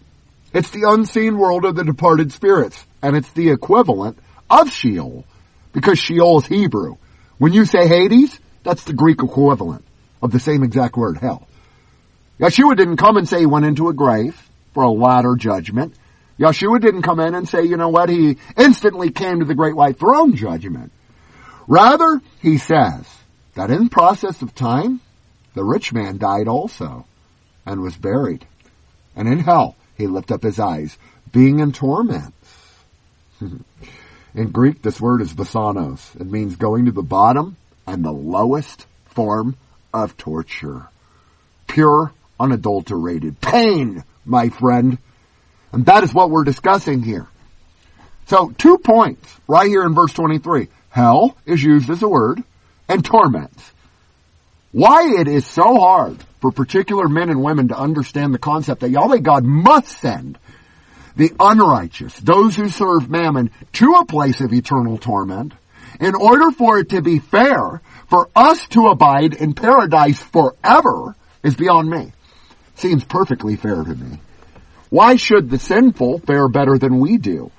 [0.54, 5.26] It's the unseen world of the departed spirits, and it's the equivalent of Sheol,
[5.72, 6.96] because Sheol is Hebrew.
[7.36, 9.84] When you say Hades, that's the Greek equivalent
[10.22, 11.46] of the same exact word, hell.
[12.40, 14.40] Yeshua didn't come and say he went into a grave
[14.72, 15.94] for a latter judgment.
[16.38, 19.74] Yeshua didn't come in and say, you know what, he instantly came to the great
[19.74, 20.92] white throne judgment.
[21.66, 23.06] Rather, he says
[23.54, 25.00] that in process of time,
[25.54, 27.04] the rich man died also
[27.66, 28.46] and was buried.
[29.16, 30.96] And in hell, he lifted up his eyes,
[31.32, 32.34] being in torments.
[33.40, 36.14] in Greek, this word is basanos.
[36.20, 39.56] It means going to the bottom and the lowest form
[39.92, 40.86] of torture.
[41.66, 44.98] Pure, unadulterated pain, my friend.
[45.72, 47.26] And that is what we're discussing here.
[48.26, 50.68] So two points right here in verse 23.
[50.90, 52.42] Hell is used as a word
[52.88, 53.72] and torments.
[54.72, 58.90] Why it is so hard for particular men and women to understand the concept that
[58.90, 60.38] Yahweh God must send
[61.16, 65.52] the unrighteous, those who serve mammon, to a place of eternal torment,
[66.00, 71.56] in order for it to be fair for us to abide in paradise forever is
[71.56, 72.12] beyond me.
[72.76, 74.20] Seems perfectly fair to me.
[74.90, 77.50] Why should the sinful fare better than we do?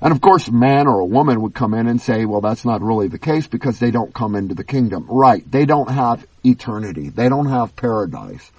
[0.00, 2.82] And of course, man or a woman would come in and say, well, that's not
[2.82, 5.06] really the case because they don't come into the kingdom.
[5.08, 5.42] Right.
[5.50, 7.08] They don't have eternity.
[7.08, 8.50] They don't have paradise.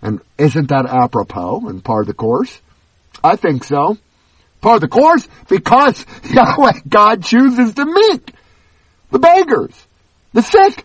[0.00, 2.60] And isn't that apropos and part of the course?
[3.22, 3.98] I think so.
[4.60, 8.32] Part of the course because Yahweh God chooses to meet
[9.10, 9.74] the beggars,
[10.32, 10.84] the sick,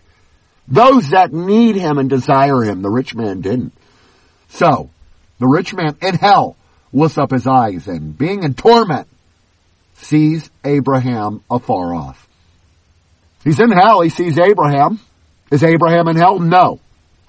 [0.68, 2.82] those that need Him and desire Him.
[2.82, 3.72] The rich man didn't.
[4.48, 4.90] So,
[5.38, 6.56] the rich man in hell
[6.92, 9.08] lifts up his eyes and being in torment
[9.94, 12.28] sees Abraham afar off.
[13.42, 15.00] He's in hell, he sees Abraham.
[15.50, 16.38] Is Abraham in hell?
[16.38, 16.80] No.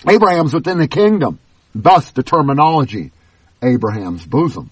[0.08, 1.40] Abraham's within the kingdom.
[1.74, 3.12] Thus the terminology,
[3.62, 4.70] Abraham's bosom.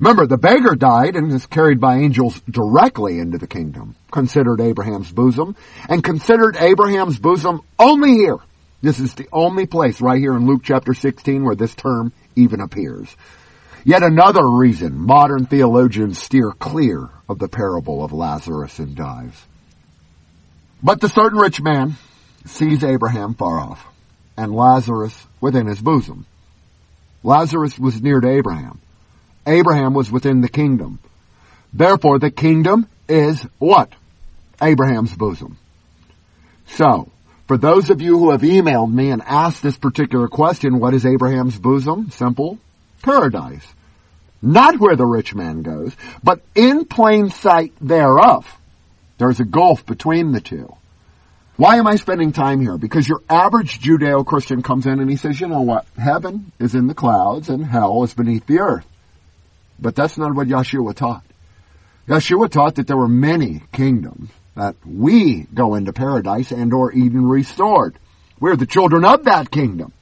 [0.00, 5.10] Remember, the beggar died and is carried by angels directly into the kingdom, considered Abraham's
[5.10, 5.56] bosom,
[5.88, 8.38] and considered Abraham's bosom only here.
[8.80, 12.60] This is the only place right here in Luke chapter 16 where this term even
[12.60, 13.14] appears.
[13.84, 19.40] Yet another reason modern theologians steer clear of the parable of Lazarus and Dives.
[20.82, 21.96] But the certain rich man
[22.44, 23.84] sees Abraham far off
[24.36, 26.26] and Lazarus within his bosom.
[27.22, 28.80] Lazarus was near to Abraham.
[29.46, 31.00] Abraham was within the kingdom.
[31.72, 33.92] Therefore the kingdom is what?
[34.62, 35.58] Abraham's bosom.
[36.66, 37.10] So,
[37.48, 41.06] for those of you who have emailed me and asked this particular question, what is
[41.06, 42.10] Abraham's bosom?
[42.10, 42.58] Simple.
[43.02, 43.66] Paradise.
[44.42, 48.46] Not where the rich man goes, but in plain sight thereof.
[49.16, 50.72] There's a gulf between the two.
[51.56, 52.78] Why am I spending time here?
[52.78, 55.86] Because your average Judeo-Christian comes in and he says, you know what?
[55.96, 58.86] Heaven is in the clouds and hell is beneath the earth.
[59.80, 61.24] But that's not what Yeshua taught.
[62.06, 67.28] Yeshua taught that there were many kingdoms, that we go into paradise and or Eden
[67.28, 67.96] restored.
[68.40, 69.92] We're the children of that kingdom.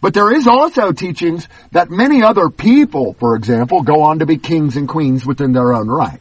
[0.00, 4.38] But there is also teachings that many other people, for example, go on to be
[4.38, 6.20] kings and queens within their own right.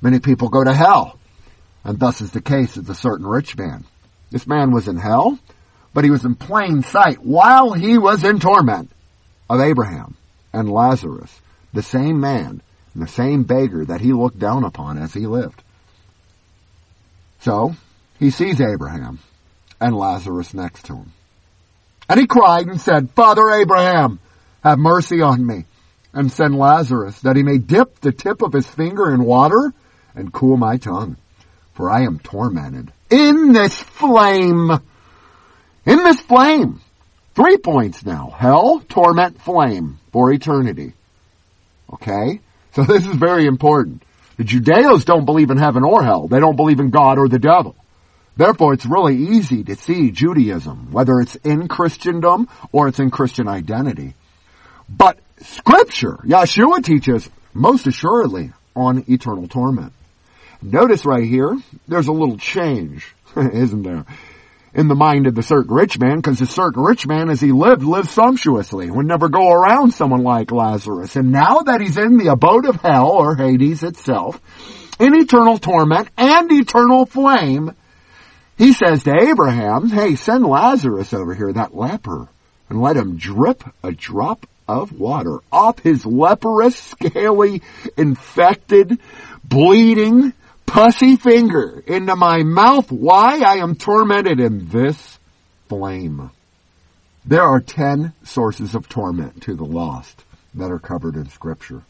[0.00, 1.18] Many people go to hell.
[1.82, 3.84] And thus is the case of the certain rich man.
[4.30, 5.40] This man was in hell,
[5.92, 8.92] but he was in plain sight while he was in torment
[9.50, 10.16] of Abraham
[10.52, 11.36] and Lazarus,
[11.72, 12.62] the same man
[12.94, 15.62] and the same beggar that he looked down upon as he lived.
[17.46, 17.76] So,
[18.18, 19.20] he sees Abraham
[19.80, 21.12] and Lazarus next to him.
[22.08, 24.18] And he cried and said, Father Abraham,
[24.64, 25.64] have mercy on me
[26.12, 29.72] and send Lazarus that he may dip the tip of his finger in water
[30.16, 31.18] and cool my tongue.
[31.74, 34.72] For I am tormented in this flame.
[35.84, 36.80] In this flame.
[37.36, 38.34] Three points now.
[38.36, 40.94] Hell, torment, flame for eternity.
[41.92, 42.40] Okay?
[42.72, 44.02] So this is very important.
[44.36, 46.28] The Judeos don't believe in heaven or hell.
[46.28, 47.74] They don't believe in God or the devil.
[48.36, 53.48] Therefore, it's really easy to see Judaism, whether it's in Christendom or it's in Christian
[53.48, 54.14] identity.
[54.88, 59.92] But Scripture, Yeshua teaches most assuredly on eternal torment.
[60.60, 61.56] Notice right here,
[61.88, 64.04] there's a little change, isn't there?
[64.76, 67.50] In the mind of the certain rich man, because the certain rich man, as he
[67.50, 71.16] lived, lived sumptuously, would never go around someone like Lazarus.
[71.16, 74.38] And now that he's in the abode of hell, or Hades itself,
[75.00, 77.72] in eternal torment and eternal flame,
[78.58, 82.28] he says to Abraham, hey, send Lazarus over here, that leper,
[82.68, 87.62] and let him drip a drop of water off his leprous, scaly,
[87.96, 88.98] infected,
[89.42, 90.34] bleeding,
[90.66, 92.90] pussy finger into my mouth.
[92.92, 93.40] Why?
[93.40, 95.18] I am tormented in this
[95.68, 96.30] flame.
[97.24, 101.82] There are ten sources of torment to the lost that are covered in scripture.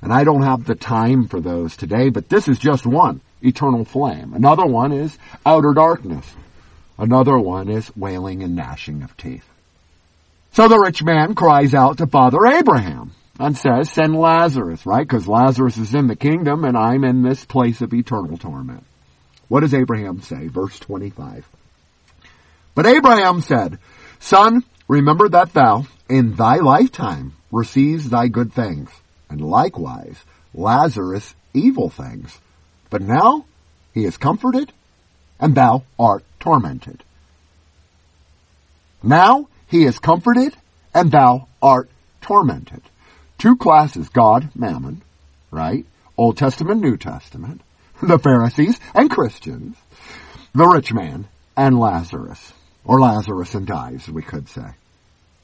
[0.00, 3.20] And I don't have the time for those today, but this is just one.
[3.42, 4.32] eternal flame.
[4.32, 6.26] Another one is outer darkness.
[6.98, 9.44] Another one is wailing and gnashing of teeth.
[10.52, 15.06] So the rich man cries out to Father Abraham and says, send Lazarus, right?
[15.06, 18.84] Because Lazarus is in the kingdom and I'm in this place of eternal torment.
[19.48, 20.46] What does Abraham say?
[20.46, 21.46] Verse 25.
[22.74, 23.78] But Abraham said,
[24.20, 28.90] Son, remember that thou, in thy lifetime, receives thy good things,
[29.30, 30.16] and likewise
[30.52, 32.36] Lazarus evil things.
[32.90, 33.44] But now
[33.92, 34.72] he is comforted,
[35.38, 37.02] and thou art tormented.
[39.02, 40.56] Now he is comforted,
[40.92, 42.82] and thou art tormented.
[43.38, 45.02] Two classes, God, Mammon,
[45.50, 45.84] right?
[46.16, 47.60] Old Testament, New Testament.
[48.02, 49.76] The Pharisees and Christians.
[50.52, 51.26] The rich man
[51.56, 52.52] and Lazarus.
[52.84, 54.66] Or Lazarus and Dives, we could say.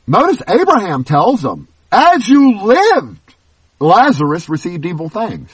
[0.07, 3.35] Notice Abraham tells them, as you lived,
[3.79, 5.51] Lazarus received evil things.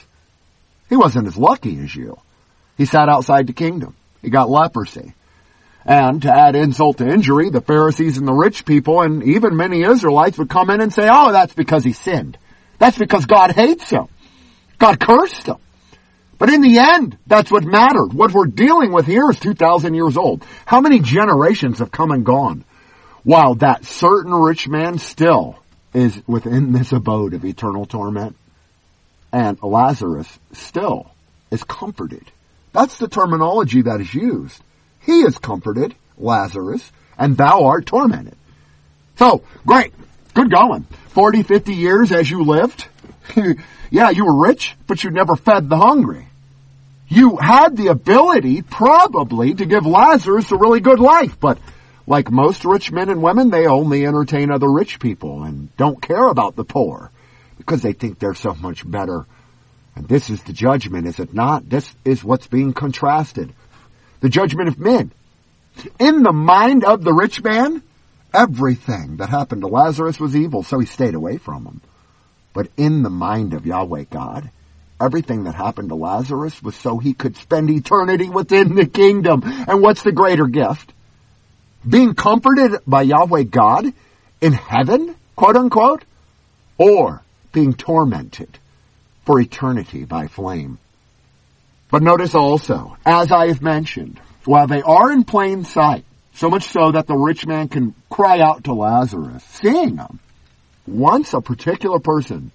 [0.89, 2.17] He wasn't as lucky as you.
[2.77, 3.95] He sat outside the kingdom.
[4.21, 5.13] He got leprosy.
[5.87, 9.83] And to add insult to injury, the Pharisees and the rich people and even many
[9.83, 12.37] Israelites would come in and say, oh, that's because he sinned.
[12.77, 14.07] That's because God hates him.
[14.79, 15.55] God cursed him.
[16.37, 18.13] But in the end, that's what mattered.
[18.13, 20.45] What we're dealing with here is 2,000 years old.
[20.65, 22.65] How many generations have come and gone?
[23.23, 25.57] While that certain rich man still
[25.93, 28.35] is within this abode of eternal torment.
[29.31, 31.09] And Lazarus still
[31.49, 32.29] is comforted.
[32.73, 34.61] That's the terminology that is used.
[35.07, 38.35] He is comforted, Lazarus, and thou art tormented.
[39.15, 39.93] So, great.
[40.33, 40.83] Good going.
[41.09, 42.85] 40, 50 years as you lived.
[43.89, 46.27] yeah, you were rich, but you never fed the hungry.
[47.07, 51.57] You had the ability, probably, to give Lazarus a really good life, but
[52.05, 56.27] like most rich men and women, they only entertain other rich people and don't care
[56.27, 57.11] about the poor
[57.57, 59.25] because they think they're so much better.
[59.95, 61.69] And this is the judgment, is it not?
[61.69, 63.53] This is what's being contrasted.
[64.19, 65.11] The judgment of men.
[65.99, 67.83] In the mind of the rich man,
[68.33, 71.81] everything that happened to Lazarus was evil, so he stayed away from him.
[72.53, 74.49] But in the mind of Yahweh God,
[74.99, 79.43] everything that happened to Lazarus was so he could spend eternity within the kingdom.
[79.45, 80.93] And what's the greater gift?
[81.87, 83.85] being comforted by Yahweh God
[84.41, 86.03] in heaven, quote unquote,
[86.77, 88.59] or being tormented
[89.25, 90.79] for eternity by flame.
[91.89, 96.63] But notice also, as I have mentioned, while they are in plain sight, so much
[96.63, 100.19] so that the rich man can cry out to Lazarus, seeing them,
[100.85, 102.51] once a particular person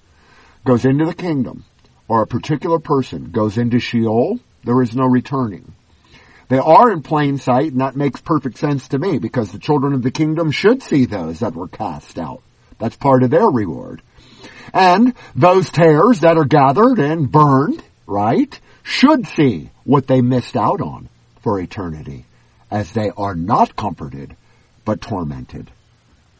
[0.64, 1.64] goes into the kingdom,
[2.09, 5.72] or a particular person goes into Sheol, there is no returning.
[6.49, 9.95] They are in plain sight, and that makes perfect sense to me because the children
[9.95, 12.43] of the kingdom should see those that were cast out.
[12.78, 14.03] That's part of their reward.
[14.74, 20.80] And those tares that are gathered and burned, right, should see what they missed out
[20.80, 21.09] on
[21.41, 22.24] for eternity
[22.70, 24.37] as they are not comforted,
[24.85, 25.70] but tormented.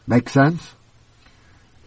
[0.07, 0.73] Make sense?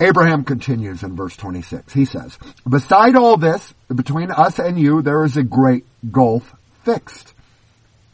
[0.01, 1.93] Abraham continues in verse 26.
[1.93, 2.39] He says,
[2.69, 6.55] Beside all this, between us and you, there is a great gulf
[6.85, 7.33] fixed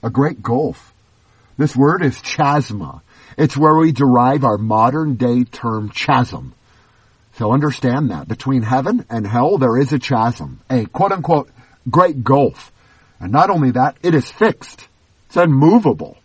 [0.03, 0.93] a great gulf.
[1.57, 3.03] This word is chasma.
[3.39, 6.55] It's where we derive our modern day term chasm.
[7.35, 8.29] So understand that.
[8.29, 10.61] Between heaven and hell, there is a chasm.
[10.69, 11.51] A quote unquote
[11.91, 12.73] great gulf.
[13.21, 14.87] And not only that, it is fixed.
[15.27, 16.17] It's unmovable.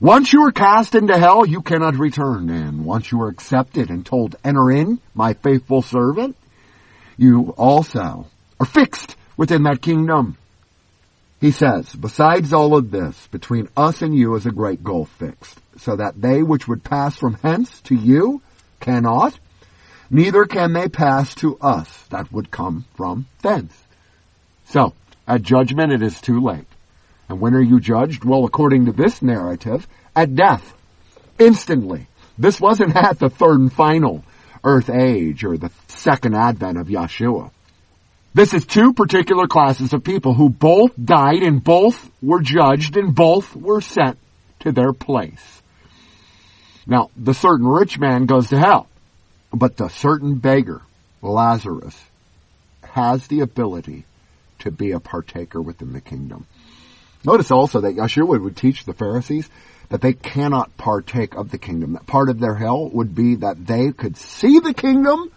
[0.00, 2.50] Once you are cast into hell, you cannot return.
[2.50, 6.36] And once you are accepted and told, enter in, my faithful servant,
[7.16, 8.26] you also
[8.60, 10.36] are fixed within that kingdom.
[11.40, 15.58] He says, besides all of this, between us and you is a great gulf fixed,
[15.78, 18.40] so that they which would pass from hence to you
[18.80, 19.38] cannot,
[20.10, 23.74] neither can they pass to us that would come from thence.
[24.66, 24.94] So,
[25.26, 26.66] at judgment it is too late.
[27.28, 28.24] And when are you judged?
[28.24, 30.74] Well, according to this narrative, at death.
[31.38, 32.06] Instantly.
[32.38, 34.24] This wasn't at the third and final
[34.64, 37.50] earth age or the second advent of Yeshua.
[38.34, 43.14] This is two particular classes of people who both died and both were judged and
[43.14, 44.18] both were sent
[44.60, 45.62] to their place.
[46.86, 48.88] Now, the certain rich man goes to hell,
[49.52, 50.82] but the certain beggar,
[51.22, 51.98] Lazarus,
[52.82, 54.04] has the ability
[54.60, 56.46] to be a partaker within the kingdom.
[57.24, 59.48] Notice also that Yeshua would teach the Pharisees
[59.88, 61.92] that they cannot partake of the kingdom.
[61.92, 65.30] That part of their hell would be that they could see the kingdom,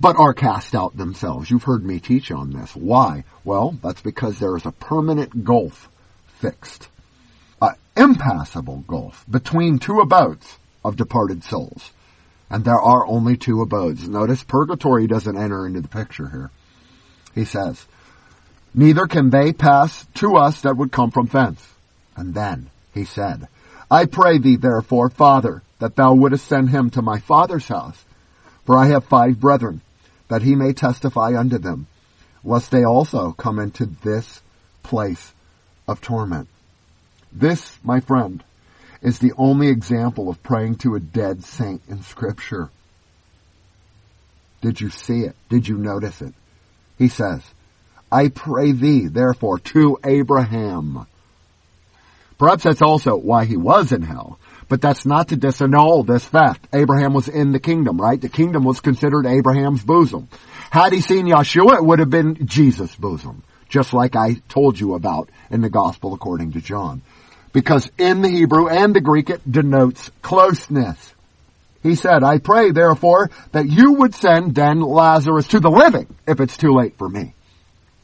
[0.00, 1.50] but are cast out themselves.
[1.50, 2.74] You've heard me teach on this.
[2.74, 3.24] Why?
[3.44, 5.88] Well, that's because there is a permanent gulf
[6.38, 6.88] fixed.
[7.60, 11.92] An impassable gulf between two abodes of departed souls.
[12.48, 14.08] And there are only two abodes.
[14.08, 16.50] Notice purgatory doesn't enter into the picture here.
[17.34, 17.86] He says,
[18.74, 21.66] neither can they pass to us that would come from thence.
[22.16, 23.48] And then he said,
[23.90, 28.04] I pray thee therefore, Father, that thou wouldest send him to my father's house.
[28.66, 29.80] For I have five brethren,
[30.28, 31.86] that he may testify unto them,
[32.44, 34.40] lest they also come into this
[34.82, 35.32] place
[35.88, 36.48] of torment.
[37.32, 38.44] This, my friend,
[39.02, 42.70] is the only example of praying to a dead saint in scripture.
[44.60, 45.34] Did you see it?
[45.48, 46.34] Did you notice it?
[46.98, 47.42] He says,
[48.10, 51.06] I pray thee, therefore, to Abraham.
[52.38, 54.38] Perhaps that's also why he was in hell.
[54.68, 56.68] But that's not to disannul this fact.
[56.72, 58.20] Abraham was in the kingdom, right?
[58.20, 60.28] The kingdom was considered Abraham's bosom.
[60.70, 63.42] Had he seen Yeshua, it would have been Jesus' bosom.
[63.68, 67.02] Just like I told you about in the gospel according to John.
[67.52, 71.14] Because in the Hebrew and the Greek it denotes closeness.
[71.82, 76.40] He said, I pray therefore that you would send then Lazarus to the living if
[76.40, 77.34] it's too late for me.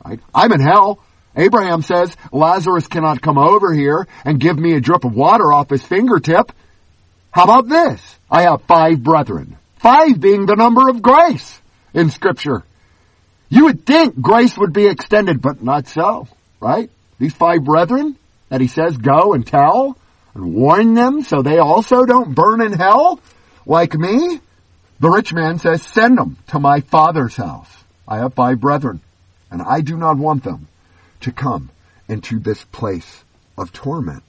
[0.07, 0.21] Right?
[0.33, 1.01] I'm in hell.
[1.35, 5.71] Abraham says Lazarus cannot come over here and give me a drip of water off
[5.71, 6.53] his fingertip.
[7.33, 8.01] How about this?
[8.31, 9.57] I have five brethren.
[9.79, 11.61] Five being the number of grace
[11.93, 12.65] in scripture.
[13.49, 16.29] You would think grace would be extended, but not so,
[16.61, 16.89] right?
[17.19, 18.17] These five brethren
[18.49, 19.99] that he says go and tell
[20.35, 23.21] and warn them so they also don't burn in hell
[23.67, 24.41] like me.
[25.01, 27.71] The rich man says, send them to my father's house.
[28.09, 29.01] I have five brethren
[29.51, 30.69] and I do not want them
[31.21, 31.71] to come
[32.09, 33.25] into this place
[33.57, 34.23] of torment.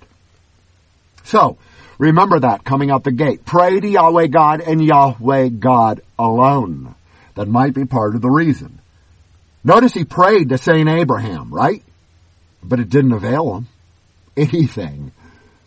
[1.23, 1.57] So,
[1.97, 3.45] remember that coming out the gate.
[3.45, 6.95] Pray to Yahweh God and Yahweh God alone.
[7.35, 8.79] That might be part of the reason.
[9.63, 11.83] Notice he prayed to Saint Abraham, right?
[12.63, 13.67] But it didn't avail him
[14.37, 15.11] anything.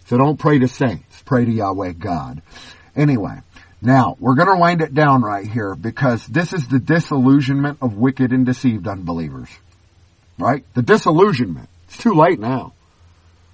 [0.06, 1.22] So don't pray to saints.
[1.24, 2.42] Pray to Yahweh God.
[2.96, 3.38] Anyway,
[3.82, 7.96] now we're going to wind it down right here because this is the disillusionment of
[7.96, 9.48] wicked and deceived unbelievers.
[10.38, 10.64] Right?
[10.74, 11.68] The disillusionment.
[11.88, 12.72] It's too late now.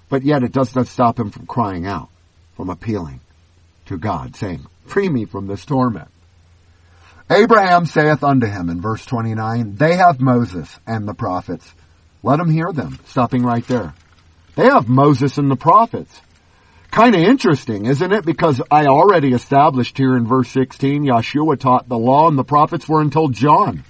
[0.09, 2.09] But yet it does not stop him from crying out,
[2.55, 3.19] from appealing
[3.87, 6.09] to God, saying, Free me from this torment.
[7.29, 11.73] Abraham saith unto him in verse 29, They have Moses and the prophets.
[12.23, 12.99] Let them hear them.
[13.05, 13.93] Stopping right there.
[14.55, 16.21] They have Moses and the prophets.
[16.97, 18.25] Kind of interesting, isn't it?
[18.25, 22.89] Because I already established here in verse 16, Yeshua taught the law and the prophets
[22.89, 23.83] were until John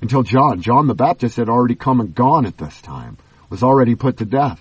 [0.00, 0.62] until John.
[0.62, 3.18] John the Baptist had already come and gone at this time,
[3.50, 4.58] was already put to death.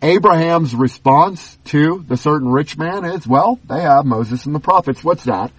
[0.00, 5.04] Abraham's response to the certain rich man is, well, they have Moses and the prophets.
[5.04, 5.52] What's that?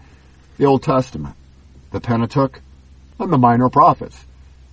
[0.58, 1.36] The Old Testament,
[1.92, 2.60] the Pentateuch,
[3.20, 4.20] and the minor prophets.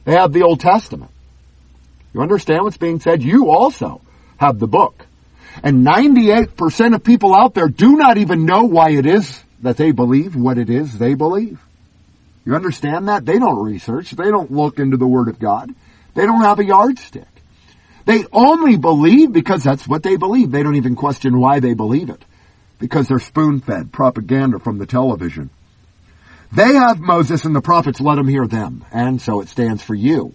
[0.07, 1.11] They have the Old Testament.
[2.15, 3.23] You understand what's being said?
[3.23, 4.01] You also
[4.39, 5.05] have the book.
[5.63, 9.91] And 98% of people out there do not even know why it is that they
[9.91, 11.61] believe what it is they believe.
[12.45, 13.25] You understand that?
[13.25, 14.13] They don't research.
[14.13, 15.75] They don't look into the Word of God.
[16.15, 17.27] They don't have a yardstick.
[18.05, 20.53] They only believe because that's what they believe.
[20.53, 22.25] They don't even question why they believe it.
[22.79, 25.51] Because they're spoon-fed propaganda from the television.
[26.53, 28.85] They have Moses and the prophets, let them hear them.
[28.93, 30.35] And so it stands for you.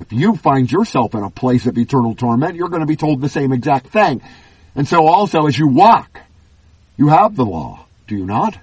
[0.00, 3.20] If you find yourself in a place of eternal torment, you're going to be told
[3.20, 4.22] the same exact thing.
[4.74, 6.20] And so also as you walk,
[6.96, 8.58] you have the law, do you not?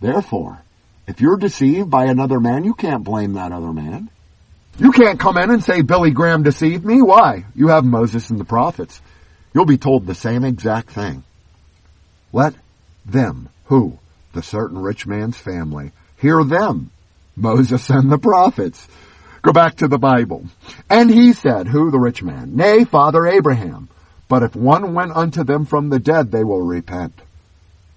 [0.00, 0.58] Therefore,
[1.06, 4.10] if you're deceived by another man, you can't blame that other man.
[4.78, 7.02] You can't come in and say Billy Graham deceived me.
[7.02, 7.44] Why?
[7.54, 9.00] You have Moses and the prophets.
[9.54, 11.24] You'll be told the same exact thing.
[12.32, 12.54] Let
[13.04, 13.98] them, who?
[14.32, 16.90] The certain rich man's family, hear them,
[17.36, 18.88] Moses and the prophets.
[19.42, 20.46] Go back to the Bible.
[20.88, 22.56] And he said, who the rich man?
[22.56, 23.88] Nay, Father Abraham.
[24.28, 27.12] But if one went unto them from the dead, they will repent.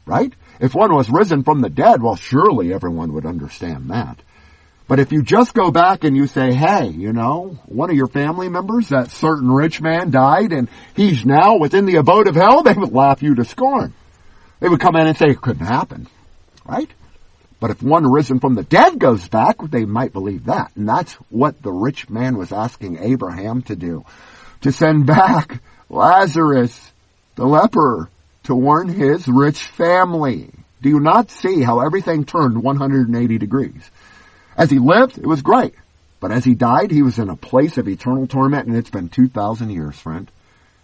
[0.06, 0.34] Right?
[0.60, 4.18] If one was risen from the dead, well, surely everyone would understand that.
[4.88, 8.08] But if you just go back and you say, hey, you know, one of your
[8.08, 12.64] family members, that certain rich man died and he's now within the abode of hell,
[12.64, 13.94] they would laugh you to scorn.
[14.60, 16.08] They would come in and say it couldn't happen.
[16.66, 16.90] Right?
[17.60, 20.72] But if one risen from the dead goes back, they might believe that.
[20.76, 24.06] And that's what the rich man was asking Abraham to do.
[24.62, 26.92] To send back Lazarus,
[27.36, 28.10] the leper,
[28.44, 30.52] to warn his rich family.
[30.82, 33.90] Do you not see how everything turned 180 degrees?
[34.58, 35.74] As he lived, it was great.
[36.20, 39.10] But as he died, he was in a place of eternal torment, and it's been
[39.10, 40.30] 2,000 years, friend.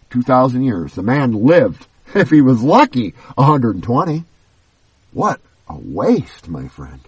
[0.10, 0.94] 2,000 years.
[0.94, 4.24] The man lived, if he was lucky, 120.
[5.14, 5.42] What
[5.72, 7.00] a waste, my friend.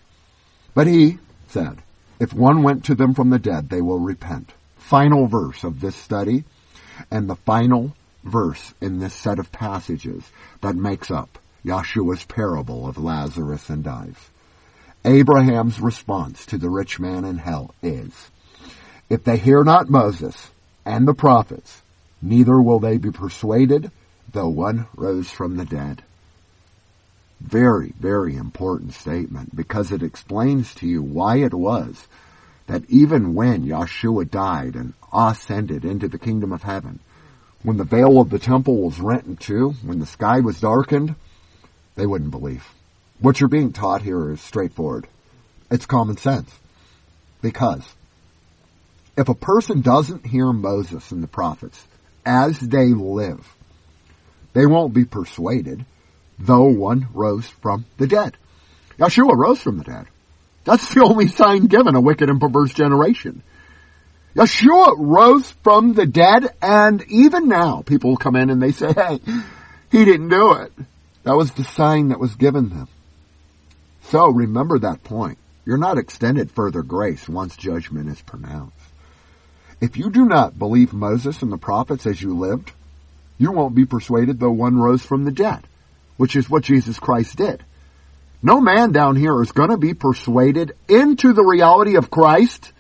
[0.74, 1.82] But he said,
[2.20, 4.54] if one went to them from the dead, they will repent.
[4.78, 6.46] Final verse of this study,
[7.12, 7.94] and the final
[8.24, 10.24] verse in this set of passages
[10.62, 14.30] that makes up Yeshua's parable of Lazarus and Dives.
[15.06, 18.12] Abraham's response to the rich man in hell is,
[19.10, 20.52] If they hear not Moses
[20.86, 21.82] and the prophets,
[22.22, 23.92] neither will they be persuaded,
[24.32, 26.04] though one rose from the dead.
[27.44, 32.08] Very, very important statement because it explains to you why it was
[32.68, 37.00] that even when Yeshua died and ascended into the kingdom of heaven,
[37.62, 41.16] when the veil of the temple was rent in two, when the sky was darkened,
[41.96, 42.66] they wouldn't believe.
[43.20, 45.08] What you're being taught here is straightforward.
[45.70, 46.50] It's common sense.
[47.42, 47.86] Because
[49.18, 51.86] if a person doesn't hear Moses and the prophets
[52.26, 53.46] as they live,
[54.54, 55.86] they won't be persuaded,
[56.46, 58.38] though one rose from the dead.
[58.98, 60.06] Yeshua rose from the dead.
[60.66, 63.44] That's the only sign given a wicked and perverse generation.
[64.36, 69.20] Yeshua rose from the dead, and even now people come in and they say, hey,
[69.92, 70.72] he didn't do it.
[71.24, 72.88] That was the sign that was given them.
[74.04, 75.38] So remember that point.
[75.66, 78.76] You're not extended further grace once judgment is pronounced.
[79.80, 82.72] If you do not believe Moses and the prophets as you lived,
[83.38, 85.66] you won't be persuaded though one rose from the dead,
[86.18, 87.64] which is what Jesus Christ did.
[88.42, 92.72] No man down here is going to be persuaded into the reality of Christ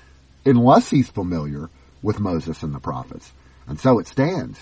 [0.45, 1.69] unless he's familiar
[2.01, 3.31] with Moses and the prophets.
[3.67, 4.59] And so it stands.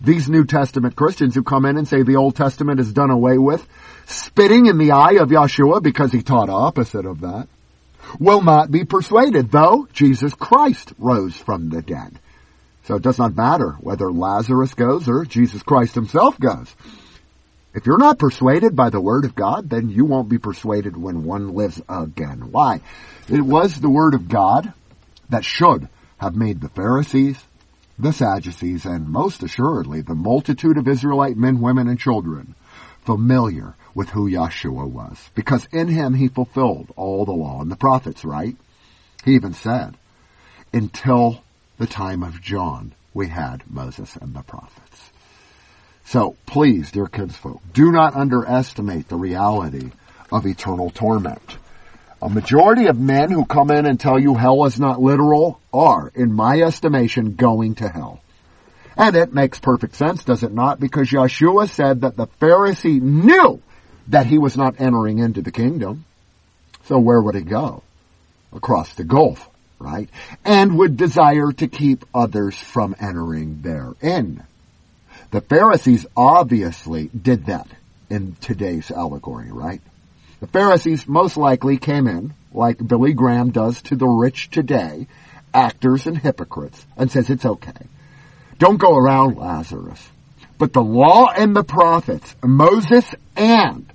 [0.00, 3.38] These New Testament Christians who come in and say the Old Testament is done away
[3.38, 3.66] with,
[4.06, 7.48] spitting in the eye of Yeshua because he taught opposite of that,
[8.20, 12.18] will not be persuaded, though Jesus Christ rose from the dead.
[12.84, 16.72] So it does not matter whether Lazarus goes or Jesus Christ himself goes.
[17.76, 21.24] If you're not persuaded by the Word of God, then you won't be persuaded when
[21.24, 22.50] one lives again.
[22.50, 22.80] Why?
[23.28, 24.72] It was the Word of God
[25.28, 27.36] that should have made the Pharisees,
[27.98, 32.54] the Sadducees, and most assuredly the multitude of Israelite men, women, and children
[33.04, 35.30] familiar with who Yeshua was.
[35.34, 38.56] Because in him he fulfilled all the law and the prophets, right?
[39.22, 39.98] He even said,
[40.72, 41.42] until
[41.76, 45.10] the time of John, we had Moses and the prophets.
[46.06, 49.90] So please, dear kinsfolk, do not underestimate the reality
[50.30, 51.58] of eternal torment.
[52.22, 56.12] A majority of men who come in and tell you hell is not literal are,
[56.14, 58.20] in my estimation, going to hell.
[58.96, 60.78] And it makes perfect sense, does it not?
[60.78, 63.60] Because Yeshua said that the Pharisee knew
[64.08, 66.04] that he was not entering into the kingdom.
[66.84, 67.82] So where would he go?
[68.52, 69.50] Across the gulf,
[69.80, 70.08] right?
[70.44, 74.44] And would desire to keep others from entering therein.
[75.36, 77.68] The Pharisees obviously did that
[78.08, 79.82] in today's allegory, right?
[80.40, 85.08] The Pharisees most likely came in, like Billy Graham does to the rich today,
[85.52, 87.86] actors and hypocrites, and says it's okay.
[88.56, 90.08] Don't go around Lazarus.
[90.56, 93.04] But the law and the prophets, Moses
[93.36, 93.92] and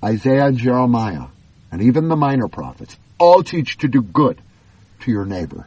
[0.00, 1.26] Isaiah and Jeremiah,
[1.72, 4.40] and even the minor prophets, all teach to do good
[5.00, 5.66] to your neighbor,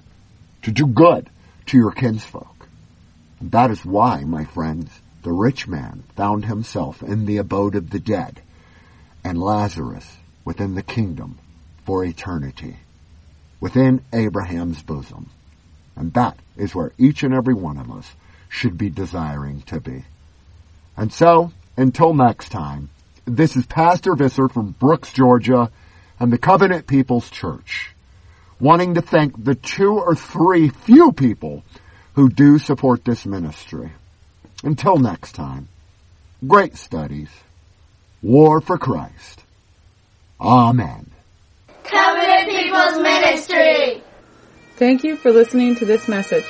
[0.61, 1.29] to do good
[1.65, 2.54] to your kinsfolk.
[3.41, 4.89] That is why, my friends,
[5.23, 8.41] the rich man found himself in the abode of the dead,
[9.23, 11.37] and Lazarus within the kingdom
[11.85, 12.77] for eternity,
[13.59, 15.29] within Abraham's bosom.
[15.95, 18.15] And that is where each and every one of us
[18.49, 20.05] should be desiring to be.
[20.95, 22.89] And so, until next time,
[23.25, 25.71] this is Pastor Visser from Brooks, Georgia,
[26.19, 27.93] and the Covenant People's Church,
[28.59, 31.63] wanting to thank the two or three few people
[32.15, 33.91] who do support this ministry.
[34.63, 35.67] Until next time,
[36.47, 37.29] great studies.
[38.21, 39.43] War for Christ.
[40.39, 41.11] Amen.
[41.83, 44.01] Covenant People's Ministry.
[44.77, 46.45] Thank you for listening to this message.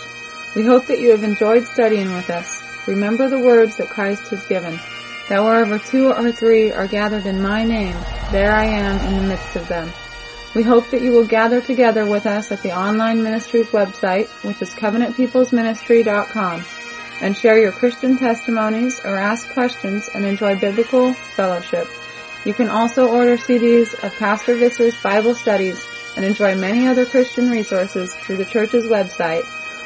[0.55, 2.61] We hope that you have enjoyed studying with us.
[2.87, 4.79] Remember the words that Christ has given,
[5.29, 7.95] that wherever two or three are gathered in my name,
[8.31, 9.91] there I am in the midst of them.
[10.55, 14.61] We hope that you will gather together with us at the online ministry's website, which
[14.61, 16.65] is covenantpeoplesministry.com,
[17.21, 21.89] and share your Christian testimonies or ask questions and enjoy biblical fellowship.
[22.45, 25.85] You can also order CDs of Pastor Visser's Bible studies
[26.15, 29.43] and enjoy many other Christian resources through the church's website,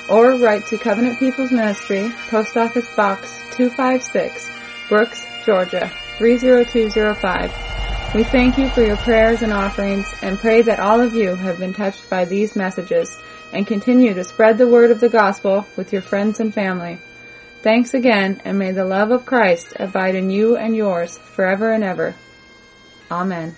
[0.08, 4.52] or write to Covenant People's Ministry, Post Office Box 256,
[4.88, 7.79] Brooks, Georgia 30205.
[8.12, 11.60] We thank you for your prayers and offerings and pray that all of you have
[11.60, 13.16] been touched by these messages
[13.54, 16.98] and continue to spread the word of the gospel with your friends and family.
[17.62, 21.84] Thanks again and may the love of Christ abide in you and yours forever and
[21.84, 22.16] ever.
[23.12, 23.56] Amen.